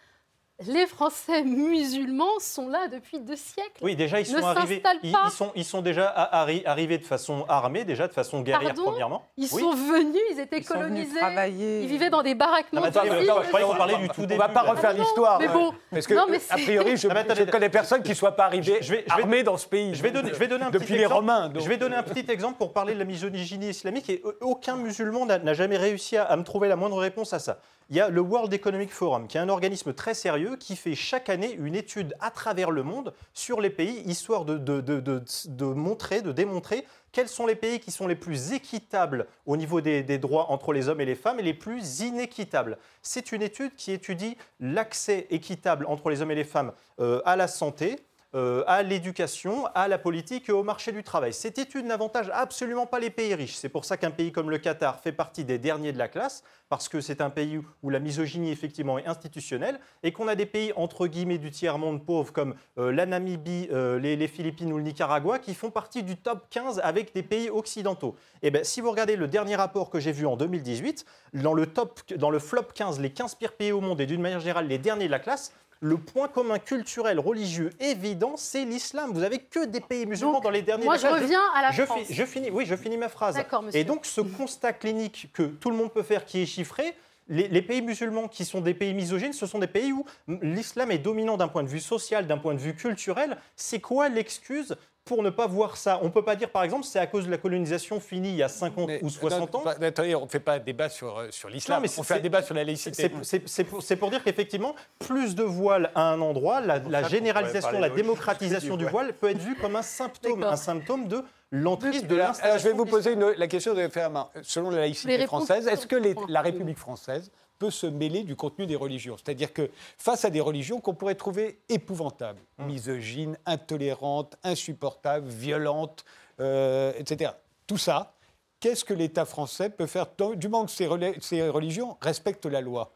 [0.66, 3.70] Les Français musulmans sont là depuis deux siècles.
[3.80, 4.82] Oui, déjà, ils ne sont arrivés.
[5.04, 5.22] Ils, pas.
[5.26, 8.90] ils sont, ils sont déjà arri- arrivés de façon armée, déjà de façon guerrière, Pardon
[8.90, 9.22] premièrement.
[9.36, 9.62] Ils Oui.
[9.62, 11.82] sont venus, ils étaient Ils sont venus colonisés.
[11.82, 13.86] Ils vivaient dans des baraques Non, non mais attendez, civiles, attends, je croyais qu'on monsieur.
[13.86, 14.38] parlait du tout on début.
[14.40, 14.70] va pas là.
[14.72, 15.38] refaire Ah l'histoire.
[15.38, 15.72] mais bon.
[15.92, 18.64] Parce que, Non, mais a priori, je, je connais personne qui ne soit pas arrivé
[18.64, 19.94] Je vais- je vais- armé dans ce pays.
[19.94, 21.14] Je vais donner, je vais donner un petit Depuis les exemple.
[21.20, 21.48] Romains.
[21.50, 21.62] donc.
[21.62, 25.24] Je vais donner un petit exemple pour parler de la misogynie islamique et aucun musulman
[25.24, 27.60] n'a n'a jamais réussi à, à me trouver la moindre réponse à ça.
[27.90, 30.94] Il y a le World Economic Forum, qui est un organisme très sérieux qui fait
[30.94, 36.32] chaque année une étude à travers le monde sur les pays, histoire de, montrer, de
[36.32, 40.50] démontrer quels sont les pays qui sont les plus équitables au niveau des, des, droits
[40.50, 42.76] entre les hommes et les femmes et les plus inéquitables.
[43.00, 47.36] C'est une étude qui étudie l'accès équitable entre les hommes et les femmes euh, à
[47.36, 48.00] la santé,
[48.34, 51.32] euh, à l'éducation, à la politique et au marché du travail.
[51.32, 53.54] Cette étude n'avantage absolument pas les pays riches.
[53.54, 56.42] C'est pour ça qu'un pays comme le Qatar fait partie des derniers de la classe,
[56.68, 60.44] parce que c'est un pays où la misogynie effectivement est institutionnelle, et qu'on a des
[60.44, 64.76] pays entre guillemets du tiers-monde pauvre comme euh, la Namibie, euh, les, les, Philippines ou
[64.76, 68.14] le Nicaragua, qui font partie du top 15 avec des pays occidentaux.
[68.42, 71.54] Et eh bien, si vous regardez le dernier rapport que j'ai vu en 2018, dans
[71.54, 74.40] le, top, dans le flop 15, les 15 pires pays au monde et d'une manière
[74.40, 79.12] générale les derniers de la classe, le point commun culturel, religieux évident, c'est l'islam.
[79.12, 80.84] Vous avez que des pays musulmans donc, dans les derniers.
[80.84, 82.00] Moi, je reviens à la je France.
[82.10, 83.38] je finis, oui, je finis ma phrase.
[83.74, 86.94] Et donc, ce constat clinique que tout le monde peut faire, qui est chiffré,
[87.28, 90.04] les, les, pays musulmans qui sont des pays misogynes, ce sont des pays où
[90.40, 93.36] l'islam est dominant d'un point de vue social, d'un point de vue culturel.
[93.54, 94.76] C'est quoi l'excuse
[95.08, 95.98] pour ne pas voir ça.
[96.02, 98.36] On ne peut pas dire, par exemple, c'est à cause de la colonisation finie il
[98.36, 99.64] y a 50 mais, ou 60 non, ans.
[99.66, 102.54] Attendez, on ne fait pas un débat sur, sur l'islam, on fait un débat sur
[102.54, 103.10] la laïcité.
[103.22, 107.88] C'est pour, pour, dire qu'effectivement, plus de voiles à un endroit, la, la généralisation, la
[107.88, 112.44] démocratisation du voile peut être vue comme un symptôme, un symptôme de l'entrise de l'installation.
[112.44, 114.10] Alors, je vais vous poser une, la question de faire
[114.42, 118.66] selon la laïcité française, est-ce que les, la République française peut se mêler du contenu
[118.66, 119.16] des religions.
[119.16, 122.64] C'est-à-dire que face à des religions qu'on pourrait trouver épouvantables, mmh.
[122.66, 126.04] misogynes, intolérantes, insupportables, violentes,
[126.40, 127.32] euh, etc.
[127.66, 128.14] Tout ça,
[128.60, 130.06] qu'est-ce que l'État français peut faire
[130.36, 130.88] du moment que ces,
[131.20, 132.92] ces religions respectent la loi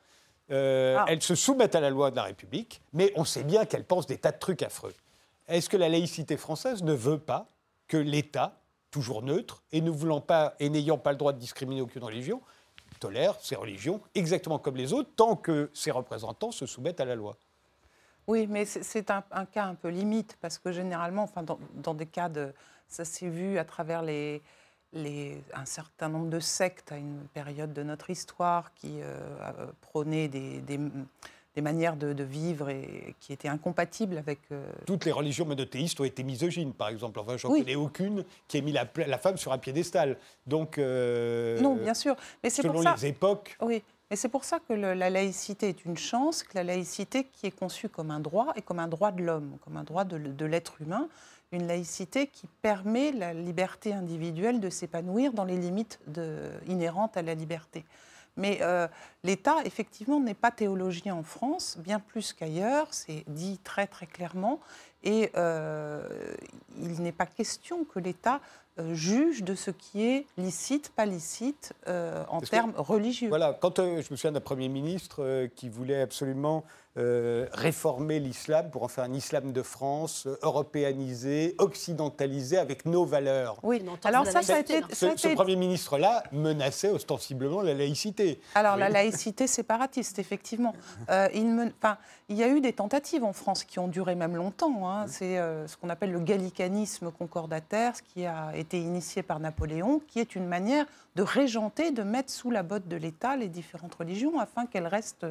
[0.50, 1.04] euh, ah.
[1.08, 4.06] Elles se soumettent à la loi de la République, mais on sait bien qu'elles pensent
[4.06, 4.94] des tas de trucs affreux.
[5.48, 7.48] Est-ce que la laïcité française ne veut pas
[7.88, 8.60] que l'État,
[8.90, 12.40] toujours neutre, et ne voulant pas et n'ayant pas le droit de discriminer aucune religion,
[13.02, 17.16] tolère ces religions exactement comme les autres, tant que ses représentants se soumettent à la
[17.16, 17.36] loi.
[18.28, 22.28] Oui, mais c'est un, cas un peu limite, parce que généralement, enfin, dans, des cas
[22.28, 22.52] de...
[22.86, 24.40] Ça s'est vu à travers les,
[24.92, 30.28] les, un certain nombre de sectes à une période de notre histoire qui euh, prônaient
[30.28, 30.78] des, des,
[31.54, 34.40] des manières de, de, vivre et qui étaient incompatibles avec.
[34.50, 34.64] Euh...
[34.86, 37.18] Toutes les religions monothéistes ont été misogynes, par exemple.
[37.20, 37.60] Enfin, je n'en oui.
[37.60, 40.16] connais aucune qui ait mis la, la, femme sur un piédestal.
[40.46, 40.78] Donc.
[40.78, 42.16] Euh, non, bien sûr.
[42.42, 42.94] Mais c'est selon pour ça.
[42.96, 43.56] les époques.
[43.60, 43.82] Oui.
[44.10, 47.46] Et c'est pour ça que le, la laïcité est une chance, que la laïcité qui
[47.46, 50.18] est conçue comme un droit et comme un droit de l'homme, comme un droit de,
[50.18, 51.08] de l'être humain,
[51.52, 57.22] une laïcité qui permet la liberté individuelle de s'épanouir dans les limites de, inhérentes à
[57.22, 57.84] la liberté.
[58.36, 58.88] Mais euh,
[59.24, 64.60] l'État, effectivement, n'est pas théologien en France, bien plus qu'ailleurs, c'est dit très très clairement.
[65.04, 66.06] Et euh,
[66.80, 68.40] il n'est pas question que l'État
[68.78, 73.28] euh, juge de ce qui est licite, pas licite, euh, en termes religieux.
[73.28, 76.64] Voilà, quand euh, je me souviens d'un Premier ministre qui voulait absolument
[76.98, 83.06] euh, réformer l'islam pour en faire un islam de France, euh, européanisé, occidentalisé, avec nos
[83.06, 83.56] valeurs.
[83.62, 84.82] Oui, alors ça, ça a été...
[84.90, 85.28] Ce, ça a ce.
[85.28, 88.42] Premier ministre-là menaçait ostensiblement la laïcité.
[88.54, 88.80] Alors oui.
[88.80, 90.74] la laïcité séparatiste, effectivement.
[91.08, 91.66] Euh, il, me...
[91.82, 91.98] enfin,
[92.28, 94.88] il y a eu des tentatives en France qui ont duré même longtemps.
[94.88, 94.91] Hein.
[95.06, 100.00] C'est euh, ce qu'on appelle le gallicanisme concordataire, ce qui a été initié par Napoléon,
[100.06, 103.94] qui est une manière de régenter, de mettre sous la botte de l'État les différentes
[103.94, 105.26] religions afin qu'elles restent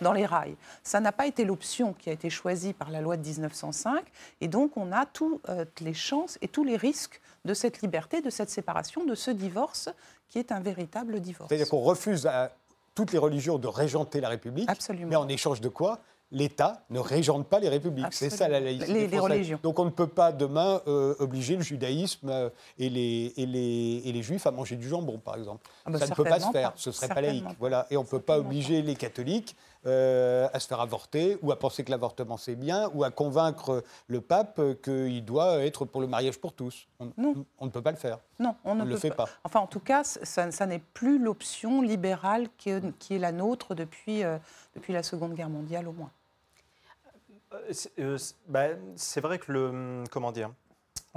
[0.00, 0.56] dans les rails.
[0.82, 4.04] Ça n'a pas été l'option qui a été choisie par la loi de 1905,
[4.40, 8.20] et donc on a toutes euh, les chances et tous les risques de cette liberté,
[8.20, 9.88] de cette séparation, de ce divorce
[10.28, 11.48] qui est un véritable divorce.
[11.48, 12.52] C'est-à-dire qu'on refuse à
[12.94, 15.08] toutes les religions de régenter la République, Absolument.
[15.08, 16.00] mais en échange de quoi?
[16.34, 18.12] l'État ne régente pas les républiques.
[18.12, 18.92] C'est ça la laïcité.
[18.92, 19.58] Les, les religions.
[19.62, 24.02] Donc on ne peut pas demain euh, obliger le judaïsme euh, et, les, et, les,
[24.04, 25.66] et, les, juifs à manger du jambon, par exemple.
[25.86, 26.72] Ah bah ça ne peut pas se faire.
[26.72, 26.76] Pas.
[26.76, 27.44] Ce serait pas laïque.
[27.60, 27.86] Voilà.
[27.90, 28.88] Et on ne peut pas obliger pas.
[28.88, 29.56] les catholiques
[29.86, 33.84] euh, à se faire avorter ou à penser que l'avortement c'est bien ou à convaincre
[34.08, 36.88] le pape qu'il doit être pour le mariage pour tous.
[36.98, 37.44] On, non.
[37.58, 38.18] on ne peut pas le faire.
[38.40, 39.28] Non, on, on ne le fait pas.
[39.44, 43.30] Enfin, en tout cas, ça, ça n'est plus l'option libérale qui est, qui est, la
[43.30, 44.22] nôtre depuis,
[44.74, 46.10] depuis la Seconde Guerre mondiale au moins.
[47.70, 48.68] C'est euh, bah,
[49.16, 50.50] vrai que le comment dire.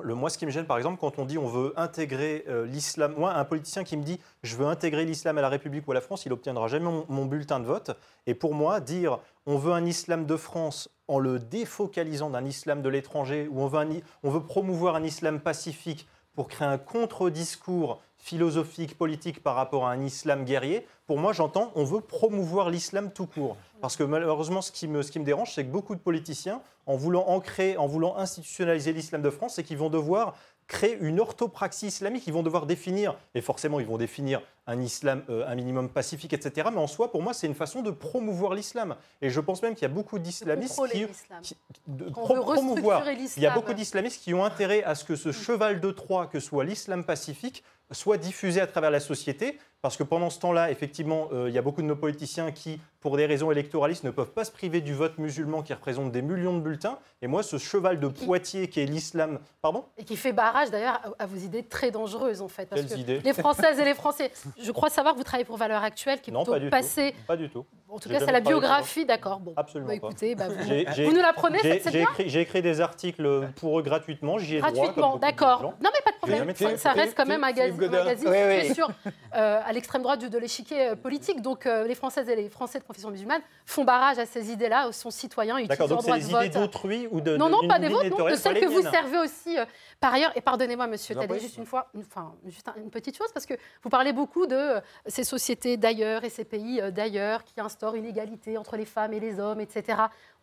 [0.04, 2.68] Le, moi, ce qui me gêne, par exemple, quand on dit on veut intégrer euh,
[2.68, 5.92] l'islam, moi, un politicien qui me dit je veux intégrer l'islam à la République ou
[5.92, 7.92] à la France, il obtiendra jamais mon, bulletin de vote.
[8.28, 12.82] Et pour moi, dire on veut un islam de France en le défocalisant d'un islam
[12.84, 16.08] de l'étranger, ou on veut, on veut promouvoir un islam pacifique
[16.38, 21.72] pour créer un contre-discours philosophique, politique par rapport à un islam guerrier, pour moi, j'entends,
[21.74, 23.58] on veut promouvoir l'islam tout court.
[23.82, 26.62] Parce que malheureusement, ce qui me, ce qui me dérange, c'est que beaucoup de politiciens,
[26.86, 30.36] en voulant ancrer, en voulant institutionnaliser l'islam de France, c'est qu'ils vont devoir
[30.68, 32.28] créer une orthopraxie islamique.
[32.28, 36.34] Ils vont devoir définir, et forcément ils vont définir un islam euh, un minimum pacifique,
[36.34, 36.68] etc.
[36.74, 38.96] Mais en soi, pour moi, c'est une façon de promouvoir l'islam.
[39.22, 41.06] Et je pense même qu'il y a beaucoup d'islamistes qui,
[41.42, 41.56] qui-
[41.88, 43.00] de pro- promouvoir.
[43.38, 46.28] Il y a beaucoup d'islamistes qui ont intérêt à ce que ce cheval de Troie,
[46.28, 49.58] que soit l'islam pacifique, soit diffusé à travers la société.
[49.82, 52.82] Parce que pendant ce temps-là, effectivement, euh, il y a beaucoup de nos politiciens qui,
[53.00, 56.22] pour des raisons électoralistes, ne peuvent pas se priver du vote musulman qui représente des
[56.24, 56.98] millions de bulletins.
[57.22, 59.40] Et moi, ce cheval de Poitiers qui est l'islam.
[59.62, 59.86] Pardon?
[59.98, 62.66] Et qui fait barrage d'ailleurs à, à vos idées très dangereuses en fait.
[62.66, 63.20] Parce Quelles que idées?
[63.24, 66.32] les Françaises et les Français, je crois savoir que vous travaillez pour Valeurs Actuelles, qui
[66.32, 67.12] est Non, plutôt pas du passé.
[67.12, 67.26] tout.
[67.28, 67.66] Pas du tout.
[67.90, 69.40] En tout cas, c'est la biographie, d'accord.
[69.40, 70.08] Bon, Absolument bah, pas.
[70.08, 72.62] écoutez, bah, vous, vous nous la prenez, J'ai cette c'est j'ai bien écrit, j'ai écrit
[72.62, 74.72] des articles pour eux gratuitement, j'y ai droit.
[74.72, 75.62] comme Gratuitement, d'accord.
[75.64, 76.78] Non, mais pas de problème.
[76.78, 78.74] Ça reste quand même un magazine, Oui, oui.
[78.74, 78.90] sur,
[79.36, 81.42] euh, à l'extrême droite de l'échiquier euh, politique.
[81.42, 84.92] Donc, euh, les Françaises et les Français de confession musulmane font barrage à ces idées-là,
[84.92, 86.72] sont citoyens, utilisent D'accord, leur donc c'est droit les de idées vote.
[86.72, 87.36] d'autrui ou de.
[87.38, 89.58] Non, de- non, pas des vôtres, non, de celles que les vous servez aussi.
[89.58, 89.66] euh,
[90.00, 93.28] par ailleurs, et pardonnez-moi, monsieur Tadé, juste une fois, enfin, juste un- une petite chose,
[93.34, 97.96] parce que vous parlez beaucoup de ces sociétés d'ailleurs et ces pays d'ailleurs qui instaurent
[97.96, 100.00] une égalité entre les femmes et les hommes, etc.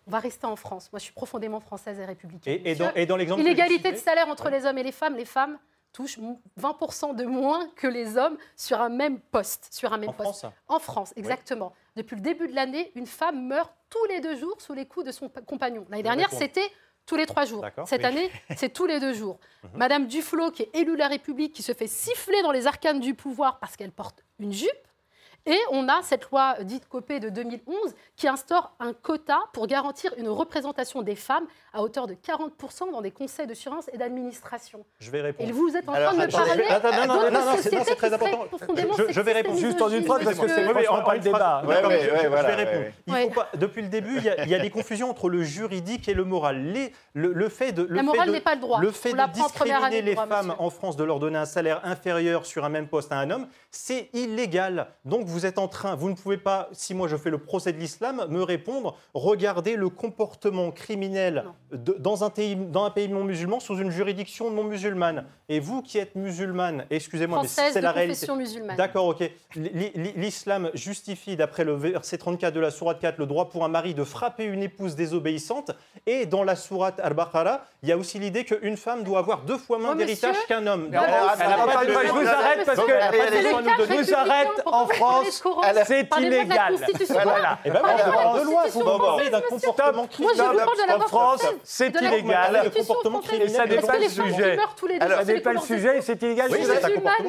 [0.07, 0.91] On va rester en France.
[0.93, 2.61] Moi, je suis profondément française et républicaine.
[2.63, 3.41] Et, et dans, dans l'exemple.
[3.41, 5.57] Inégalité de salaire entre les hommes et les femmes, les femmes
[5.95, 6.19] touchent
[6.61, 9.69] 20% de moins que les hommes sur un même poste.
[9.73, 10.41] Sur un même En poste.
[10.41, 11.73] France En France, exactement.
[11.97, 15.07] Depuis le début de l'année, une femme meurt tous les deux jours sous les coups
[15.07, 15.87] de son pa- compagnon.
[15.89, 16.69] L'année dernière, c'était
[17.07, 17.65] tous les trois jours.
[17.87, 18.07] Cette oui.
[18.07, 19.39] année, c'est tous les deux jours.
[19.75, 22.99] Madame Duflot, qui est élue de la République, qui se fait siffler dans les arcanes
[23.01, 24.71] du pouvoir parce qu'elle porte une jupe.
[25.47, 27.77] Et on a cette loi dite Copé de 2011
[28.17, 33.03] qui instaure un quota pour garantir une représentation des femmes à hauteur de 40% dans
[33.03, 34.85] des conseils de surveillance et d'administration.
[35.01, 35.53] Je vais Et répondre.
[35.53, 37.57] vous êtes en Alors, train de me attendez, parler attends, non, non, non, non, c'est-
[37.57, 38.45] sociétés non, c'est très important.
[38.77, 41.63] Je- je vais et répondre Juste en une phrase, parce que c'est pas le débat.
[41.67, 42.79] D'accord, Ouais, ouais, je- ouais, je voilà, vais répondre.
[42.87, 42.95] ouais.
[43.07, 43.23] Il Ouais.
[43.25, 45.43] faut pas, depuis le début, il y, a, il y a des confusions entre le
[45.43, 46.63] juridique et le moral.
[46.73, 48.81] Les- le, le fait de, le La fait morale n'est pas le droit.
[48.81, 52.47] Le fait de discriminer de les femmes en France, de leur donner un salaire inférieur
[52.47, 54.87] sur un même poste à un homme, c'est illégal.
[55.05, 57.73] Donc vous êtes en train, vous ne pouvez pas, si moi je fais le procès
[57.73, 63.09] de l'islam, me répondre, regardez le comportement criminel de- dans, un pays, dans un pays
[63.09, 65.27] non musulman sous une juridiction non musulmane.
[65.49, 68.15] Et vous qui êtes musulmane, excusez-moi, mais c'est de la réalité.
[68.15, 68.77] confession musulmane.
[68.77, 69.29] D'accord, ok.
[69.57, 73.95] L'islam justifie, d'après le verset 34 de la sourate 4, le droit pour un mari
[73.95, 75.73] de frapper une épouse désobéissante.
[76.07, 79.59] Et dans la sourate Al-Baqarah, il y a aussi l'idée qu'une femme doit avoir deux
[79.59, 80.91] fois moins Oh, d'héritage qu'un homme.
[80.91, 86.55] De- je vous arrête parce que nous arrête en pourquoi Coran c'est Parlez-moi de la
[86.55, 86.73] illégal.
[86.73, 87.15] Constitution.
[87.23, 87.59] Voilà.
[87.65, 88.63] Eh ben, on de la parle de loi,
[88.99, 90.57] parlez d'un comportement Moi, je vous criminel.
[90.89, 92.57] la En France, c'est la illégal.
[92.65, 94.51] Et ça n'est Parce pas que le sujet.
[94.53, 96.49] qui meurent tous les deux Alors, sous Ça les n'est pas le sujet, c'est illégal.
[96.51, 96.75] Oui, Je c'est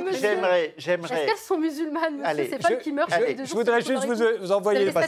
[0.04, 0.20] monsieur.
[0.20, 1.16] J'aimerais, j'aimerais.
[1.16, 3.46] Est-ce qu'elles sont musulmanes, monsieur Allez, Ces femmes je- qui meurent tous allez, les deux
[3.46, 5.02] Je voudrais juste vous, envoyer Pas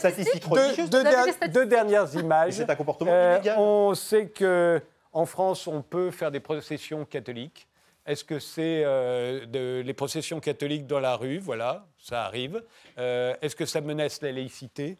[1.48, 2.54] deux, dernières Et images.
[2.54, 3.56] C'est un comportement Euh, illégal.
[3.60, 4.82] on sait que
[5.14, 7.68] en France, on peut faire des processions catholiques.
[8.08, 11.39] Est-ce que c'est euh, de- les processions catholiques dans la rue?
[11.39, 12.64] Voilà, ça arrive.
[12.97, 14.97] Euh, Est-ce que ça menace la laïcité?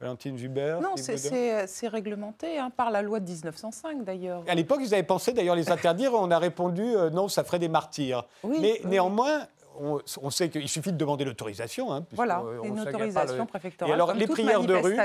[0.00, 4.42] Valentine Jubert Non, c'est- euh, c'est réglementé hein, par la loi de 1905 d'ailleurs.
[4.46, 6.12] À l'époque, ils avaient pensé d'ailleurs les interdire.
[6.14, 8.24] On a répondu euh, non, ça ferait des martyrs.
[8.42, 8.90] Oui, Mais oui.
[8.90, 9.46] néanmoins,
[9.80, 11.94] on, on sait qu'il suffit de demander l'autorisation.
[11.94, 13.90] hein, Voilà, on une autorisation le- préfectorale.
[13.90, 14.96] Et alors, comme les prières de rue,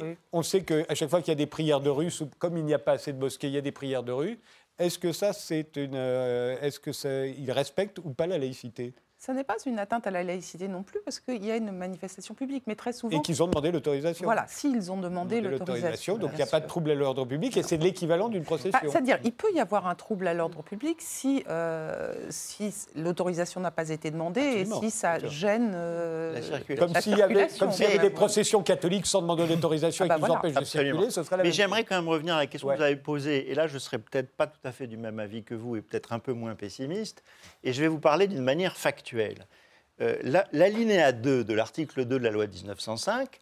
[0.00, 2.10] Les- on sait qu'à chaque fois qu'il y a des prières de rue,
[2.40, 4.40] comme il n'y a pas assez de mosquées, il y a des prières de rue.
[4.78, 8.94] Est-ce que ça, c'est une, euh, est-ce que ça, il respecte ou pas la laïcité?
[9.18, 11.72] Ça n'est pas une atteinte à la laïcité non plus, parce qu'il y a une
[11.72, 13.16] manifestation publique, mais très souvent.
[13.18, 16.18] et qu'ils ont demandé l'autorisation Voilà, s'ils ont demandé Demandé l'autorisation.
[16.18, 18.46] donc il n'y a pas de trouble à l'ordre public et c'est l'équivalent d'une Bah,
[18.46, 18.78] procession.
[18.90, 23.70] C'est-à-dire, il peut y avoir un trouble à l'ordre public si, euh, si l'autorisation n'a
[23.70, 26.84] pas été demandée Absolument, et si ça gêne euh, La circulation.
[26.86, 27.66] Comme la s'il y avait, circulation.
[27.66, 30.20] comme s'il y avait Mais, des processions catholiques sans demander d'autorisation Ah bah et qui
[30.22, 30.40] nous voilà.
[30.40, 32.74] empêchent de circuler, ce serait la Mais j'aimerais quand même revenir à la question Ouais.
[32.74, 33.50] que vous avez posée.
[33.50, 35.80] Et là, je serais peut-être pas tout à fait du même avis que vous et
[35.80, 37.22] peut-être un peu moins pessimiste.
[37.64, 39.05] Et je vais vous parler d'une manière factuelle.
[39.14, 43.40] Euh, la- L'alinéa 2 de l'article 2 de la loi de 1905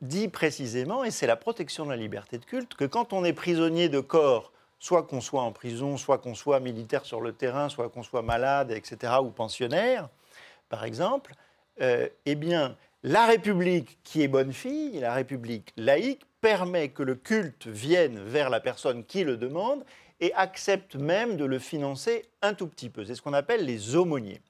[0.00, 3.32] dit précisément, et c'est la protection de la liberté de culte, que quand on est
[3.32, 7.68] prisonnier de corps, soit qu'on soit en prison, soit qu'on soit militaire sur le terrain,
[7.68, 10.08] soit qu'on soit malade, etc., ou pensionnaire,
[10.68, 11.34] par exemple,
[11.80, 17.14] euh, eh bien, la République qui est bonne fille, la République laïque, permet que le
[17.14, 19.84] culte vienne vers la personne qui le demande
[20.20, 23.04] et accepte même de le financer un tout petit peu.
[23.06, 24.42] C'est ce qu'on appelle les aumôniers.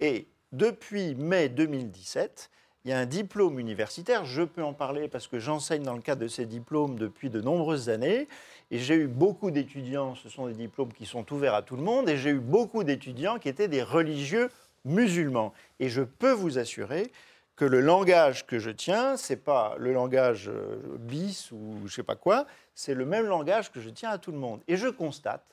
[0.00, 2.50] Et depuis mai 2017,
[2.84, 6.00] il y a un diplôme universitaire, je peux en parler parce que j'enseigne dans le
[6.00, 8.26] cadre de ces diplômes depuis de nombreuses années,
[8.70, 11.82] et j'ai eu beaucoup d'étudiants, ce sont des diplômes qui sont ouverts à tout le
[11.82, 14.48] monde, et j'ai eu beaucoup d'étudiants qui étaient des religieux
[14.86, 15.52] musulmans.
[15.78, 17.12] Et je peux vous assurer
[17.54, 22.02] que le langage que je tiens, c'est pas le langage euh, bis ou je sais
[22.02, 24.62] pas quoi, c'est le même langage que je tiens à tout le monde.
[24.66, 25.44] Et je constate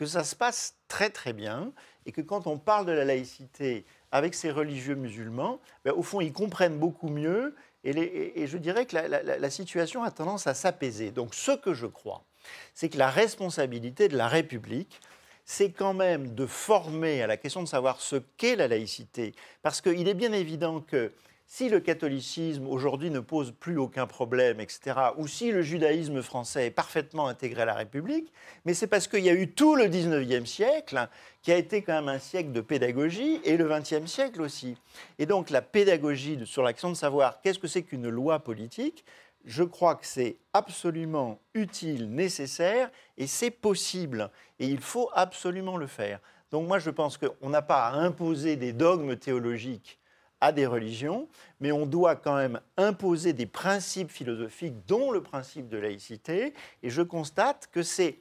[0.00, 1.74] que ça se passe très très bien
[2.06, 6.22] et que quand on parle de la laïcité avec ces religieux musulmans, ben, au fond,
[6.22, 11.10] ils comprennent beaucoup mieux et, je dirais que la, situation a tendance à s'apaiser.
[11.10, 12.24] Donc ce que je crois,
[12.72, 15.02] c'est que la responsabilité de la République,
[15.44, 19.34] c'est quand même de former à la question de savoir ce qu'est la laïcité.
[19.60, 21.12] Parce qu'il est bien évident que
[21.52, 26.66] si le catholicisme aujourd'hui ne pose plus aucun problème, etc., ou si le judaïsme français
[26.66, 28.32] est parfaitement intégré à la République,
[28.64, 31.08] mais c'est parce qu'il y a eu tout le 19e siècle,
[31.42, 34.76] qui a été quand même un siècle de pédagogie, et le 20e siècle aussi.
[35.18, 39.04] Et donc la pédagogie sur l'action de savoir qu'est-ce que c'est qu'une loi politique,
[39.44, 44.30] je crois que c'est absolument utile, nécessaire, et c'est possible.
[44.60, 46.20] Et il faut absolument le faire.
[46.52, 49.99] Donc moi, je pense qu'on n'a pas à imposer des dogmes théologiques
[50.40, 51.28] à des religions,
[51.60, 56.90] mais on doit quand même imposer des principes philosophiques, dont le principe de laïcité, et
[56.90, 58.18] je constate que c'est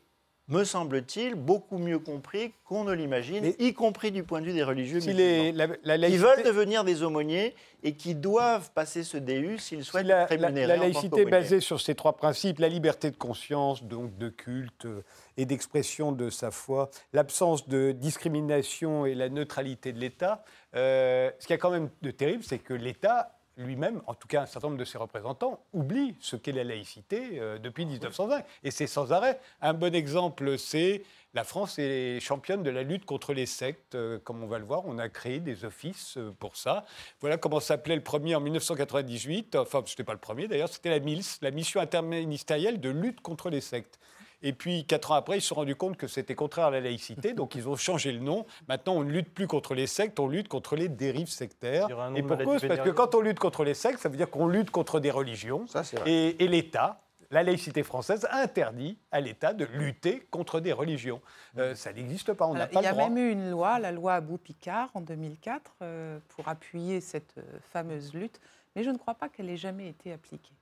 [0.50, 4.64] me semble-t-il, beaucoup mieux compris qu'on ne l'imagine, y compris du point de vue des
[4.64, 5.12] religieux si.
[5.12, 10.30] Ils veulent devenir des aumôniers et qui doivent passer ce DU s'ils souhaitent la, être
[10.30, 10.68] rémunérés.
[10.68, 14.30] La, la laïcité est basée sur ces trois principes, la liberté de conscience, donc de
[14.30, 15.04] culte euh,
[15.38, 20.44] et d'expression de sa foi, l'absence de discrimination et la neutralité de l'État.
[20.76, 24.42] Euh, ce qui est quand même de terrible, c'est que l'État lui-même, en tout cas
[24.42, 28.42] un certain nombre de ses représentants, oublie ce qu'est la laïcité euh, depuis 1920.
[28.64, 29.40] Et c'est sans arrêt.
[29.62, 31.04] Un bon exemple, c'est
[31.34, 34.66] la France est championne de la lutte contre les sectes, euh, comme on va le
[34.66, 34.84] voir.
[34.86, 36.86] On a créé des offices euh, pour ça.
[37.20, 39.56] Voilà comment s'appelait le premier en 1998.
[39.56, 43.22] Enfin, ce n'était pas le premier d'ailleurs, c'était la MILS, la mission interministérielle de lutte
[43.22, 44.00] contre les sectes.
[44.42, 46.80] Et puis, quatre ans après, ils se sont rendus compte que c'était contraire à la
[46.80, 48.46] laïcité, donc ils ont changé le nom.
[48.68, 51.88] Maintenant, on ne lutte plus contre les sectes, on lutte contre les dérives sectaires.
[52.16, 54.72] Et pourquoi Parce que quand on lutte contre les sectes, ça veut dire qu'on lutte
[54.72, 55.66] contre des religions.
[55.68, 61.22] Ça, et, et l'État, la laïcité française interdit à l'État de lutter contre des religions.
[61.58, 63.92] Euh, ça n'existe pas, on n'a pas Il y a même eu une loi, la
[63.92, 68.40] loi Abou-Picard, en 2004, euh, pour appuyer cette euh, fameuse lutte,
[68.76, 70.56] mais je ne crois pas qu'elle ait jamais été appliquée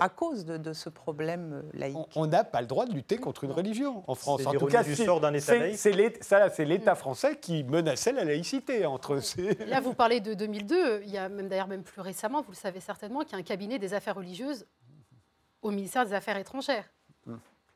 [0.00, 1.96] à cause de, ce problème euh, laïque.
[2.16, 4.46] On n'a pas le droit de lutter contre une religion en France.
[4.46, 5.78] En tout cas, du sort d'un État laïque.
[5.78, 9.54] C'est l'État français qui menaçait la laïcité entre ces...
[9.66, 11.02] Là, vous parlez de 2002.
[11.04, 13.38] Il y a même d'ailleurs même plus récemment, vous le savez certainement, qu'il y a
[13.38, 14.66] un cabinet des affaires religieuses
[15.62, 16.84] au ministère des Affaires étrangères.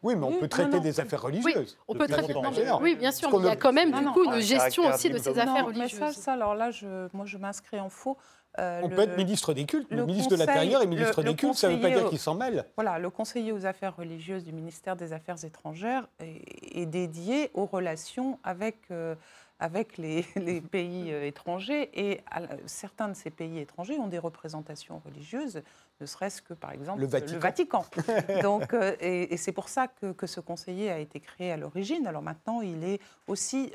[0.03, 1.55] Oui, mais on peut traiter des affaires religieuses.
[1.55, 2.35] Oui, on peut traiter.
[2.81, 5.19] oui, bien sûr, mais il y a quand même du coup une gestion aussi de
[5.19, 6.01] ces affaires religieuses.
[6.01, 8.17] Mais ça, alors là, je, moi, je m'inscris en faux.
[8.59, 9.91] Euh, on peut être ministre des cultes.
[9.91, 12.35] Le, ministre de l'Intérieur et ministre des cultes, ça ne veut pas dire qu'il s'en
[12.35, 12.65] mêle.
[12.77, 18.39] Voilà, le conseiller aux affaires religieuses du ministère des Affaires étrangères est, dédié aux relations
[18.45, 19.15] avec, euh,
[19.59, 20.23] avec les,
[20.71, 21.91] pays euh, étrangers.
[21.95, 22.21] Et
[22.67, 25.63] certains de ces pays étrangers ont des représentations religieuses,
[26.01, 27.07] ne serait-ce que, par exemple, le
[27.39, 27.85] Vatican.
[28.43, 32.07] Donc, et, c'est pour ça que, que, ce conseiller a été créé à l'origine.
[32.07, 33.73] Alors maintenant, il est aussi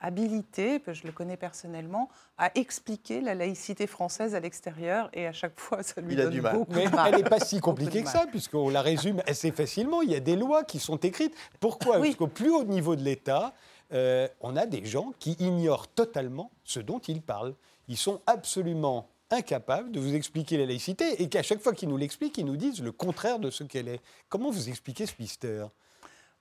[0.00, 5.58] habilité, je le connais personnellement, à expliquer la laïcité française à l'extérieur et à chaque
[5.58, 8.82] fois ça lui donne beaucoup Mais elle n'est pas si compliquée que ça puisqu'on la
[8.82, 10.02] résume assez facilement.
[10.02, 11.34] Il y a des lois qui sont écrites.
[11.60, 11.98] Pourquoi?
[11.98, 13.54] Parce qu'au plus haut niveau de l'État,
[13.92, 17.54] euh, on a des gens qui ignorent totalement ce dont ils parlent.
[17.88, 21.96] Ils sont absolument incapables de vous expliquer la laïcité et qu'à chaque fois qu'ils nous
[21.96, 24.00] l'expliquent, ils nous disent le contraire de ce qu'elle est.
[24.28, 25.70] Comment vous expliquez ce mystère?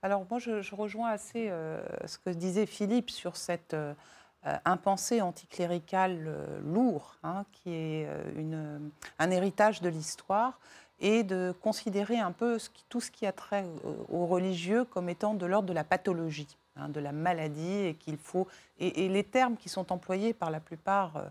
[0.05, 3.95] Alors moi, je, rejoins assez euh, ce que disait Philippe sur cette euh,
[4.45, 6.31] euh, impensée anticléricale
[6.63, 8.07] lourd, hein, qui est
[9.17, 10.59] un héritage de l'histoire,
[10.99, 13.65] et de considérer un peu tout ce qui a trait
[14.09, 18.17] aux religieux comme étant de l'ordre de la pathologie, hein, de la maladie, et qu'il
[18.17, 18.47] faut
[18.79, 21.23] et, les termes qui sont employés par la plupart euh,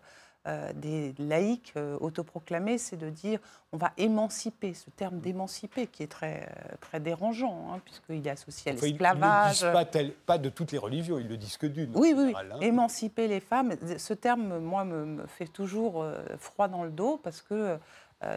[0.74, 3.38] des laïcs euh, autoproclamés, c'est de dire
[3.72, 8.30] on va émanciper, ce terme d'émanciper qui est très, euh, très dérangeant, hein, puisqu'il est
[8.30, 9.62] associé à l'esclavage.
[9.62, 11.97] Ils ne le disent pas, de toutes les religions, ils le disent que d'une.
[11.97, 12.61] Oui, oui, hein.
[12.61, 13.74] émanciper les femmes.
[13.97, 16.05] Ce terme, moi, me, fait toujours
[16.38, 17.78] froid dans le dos parce que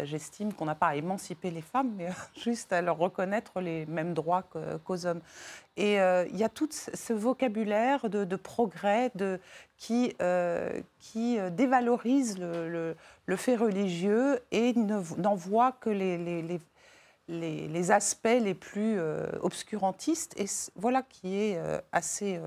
[0.03, 2.09] j'estime qu'on n'a pas à émanciper les femmes, mais
[2.41, 4.43] juste à leur reconnaître les mêmes droits
[4.83, 5.21] qu'aux hommes.
[5.75, 9.11] Et il y a tout ce vocabulaire de, progrès,
[9.77, 10.81] qui, euh,
[11.15, 12.95] euh, dévalorise le,
[13.35, 16.61] fait religieux et n'en voit que les,
[17.91, 20.39] aspects les plus euh, obscurantistes.
[20.39, 21.59] Et voilà qui est
[21.91, 22.39] assez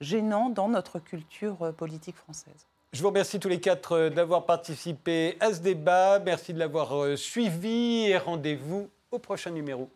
[0.00, 2.69] gênant dans notre culture politique française.
[2.92, 6.18] Je vous remercie tous les quatre d'avoir participé à ce débat.
[6.18, 9.88] Merci de l'avoir suivi et rendez-vous au prochain numéro.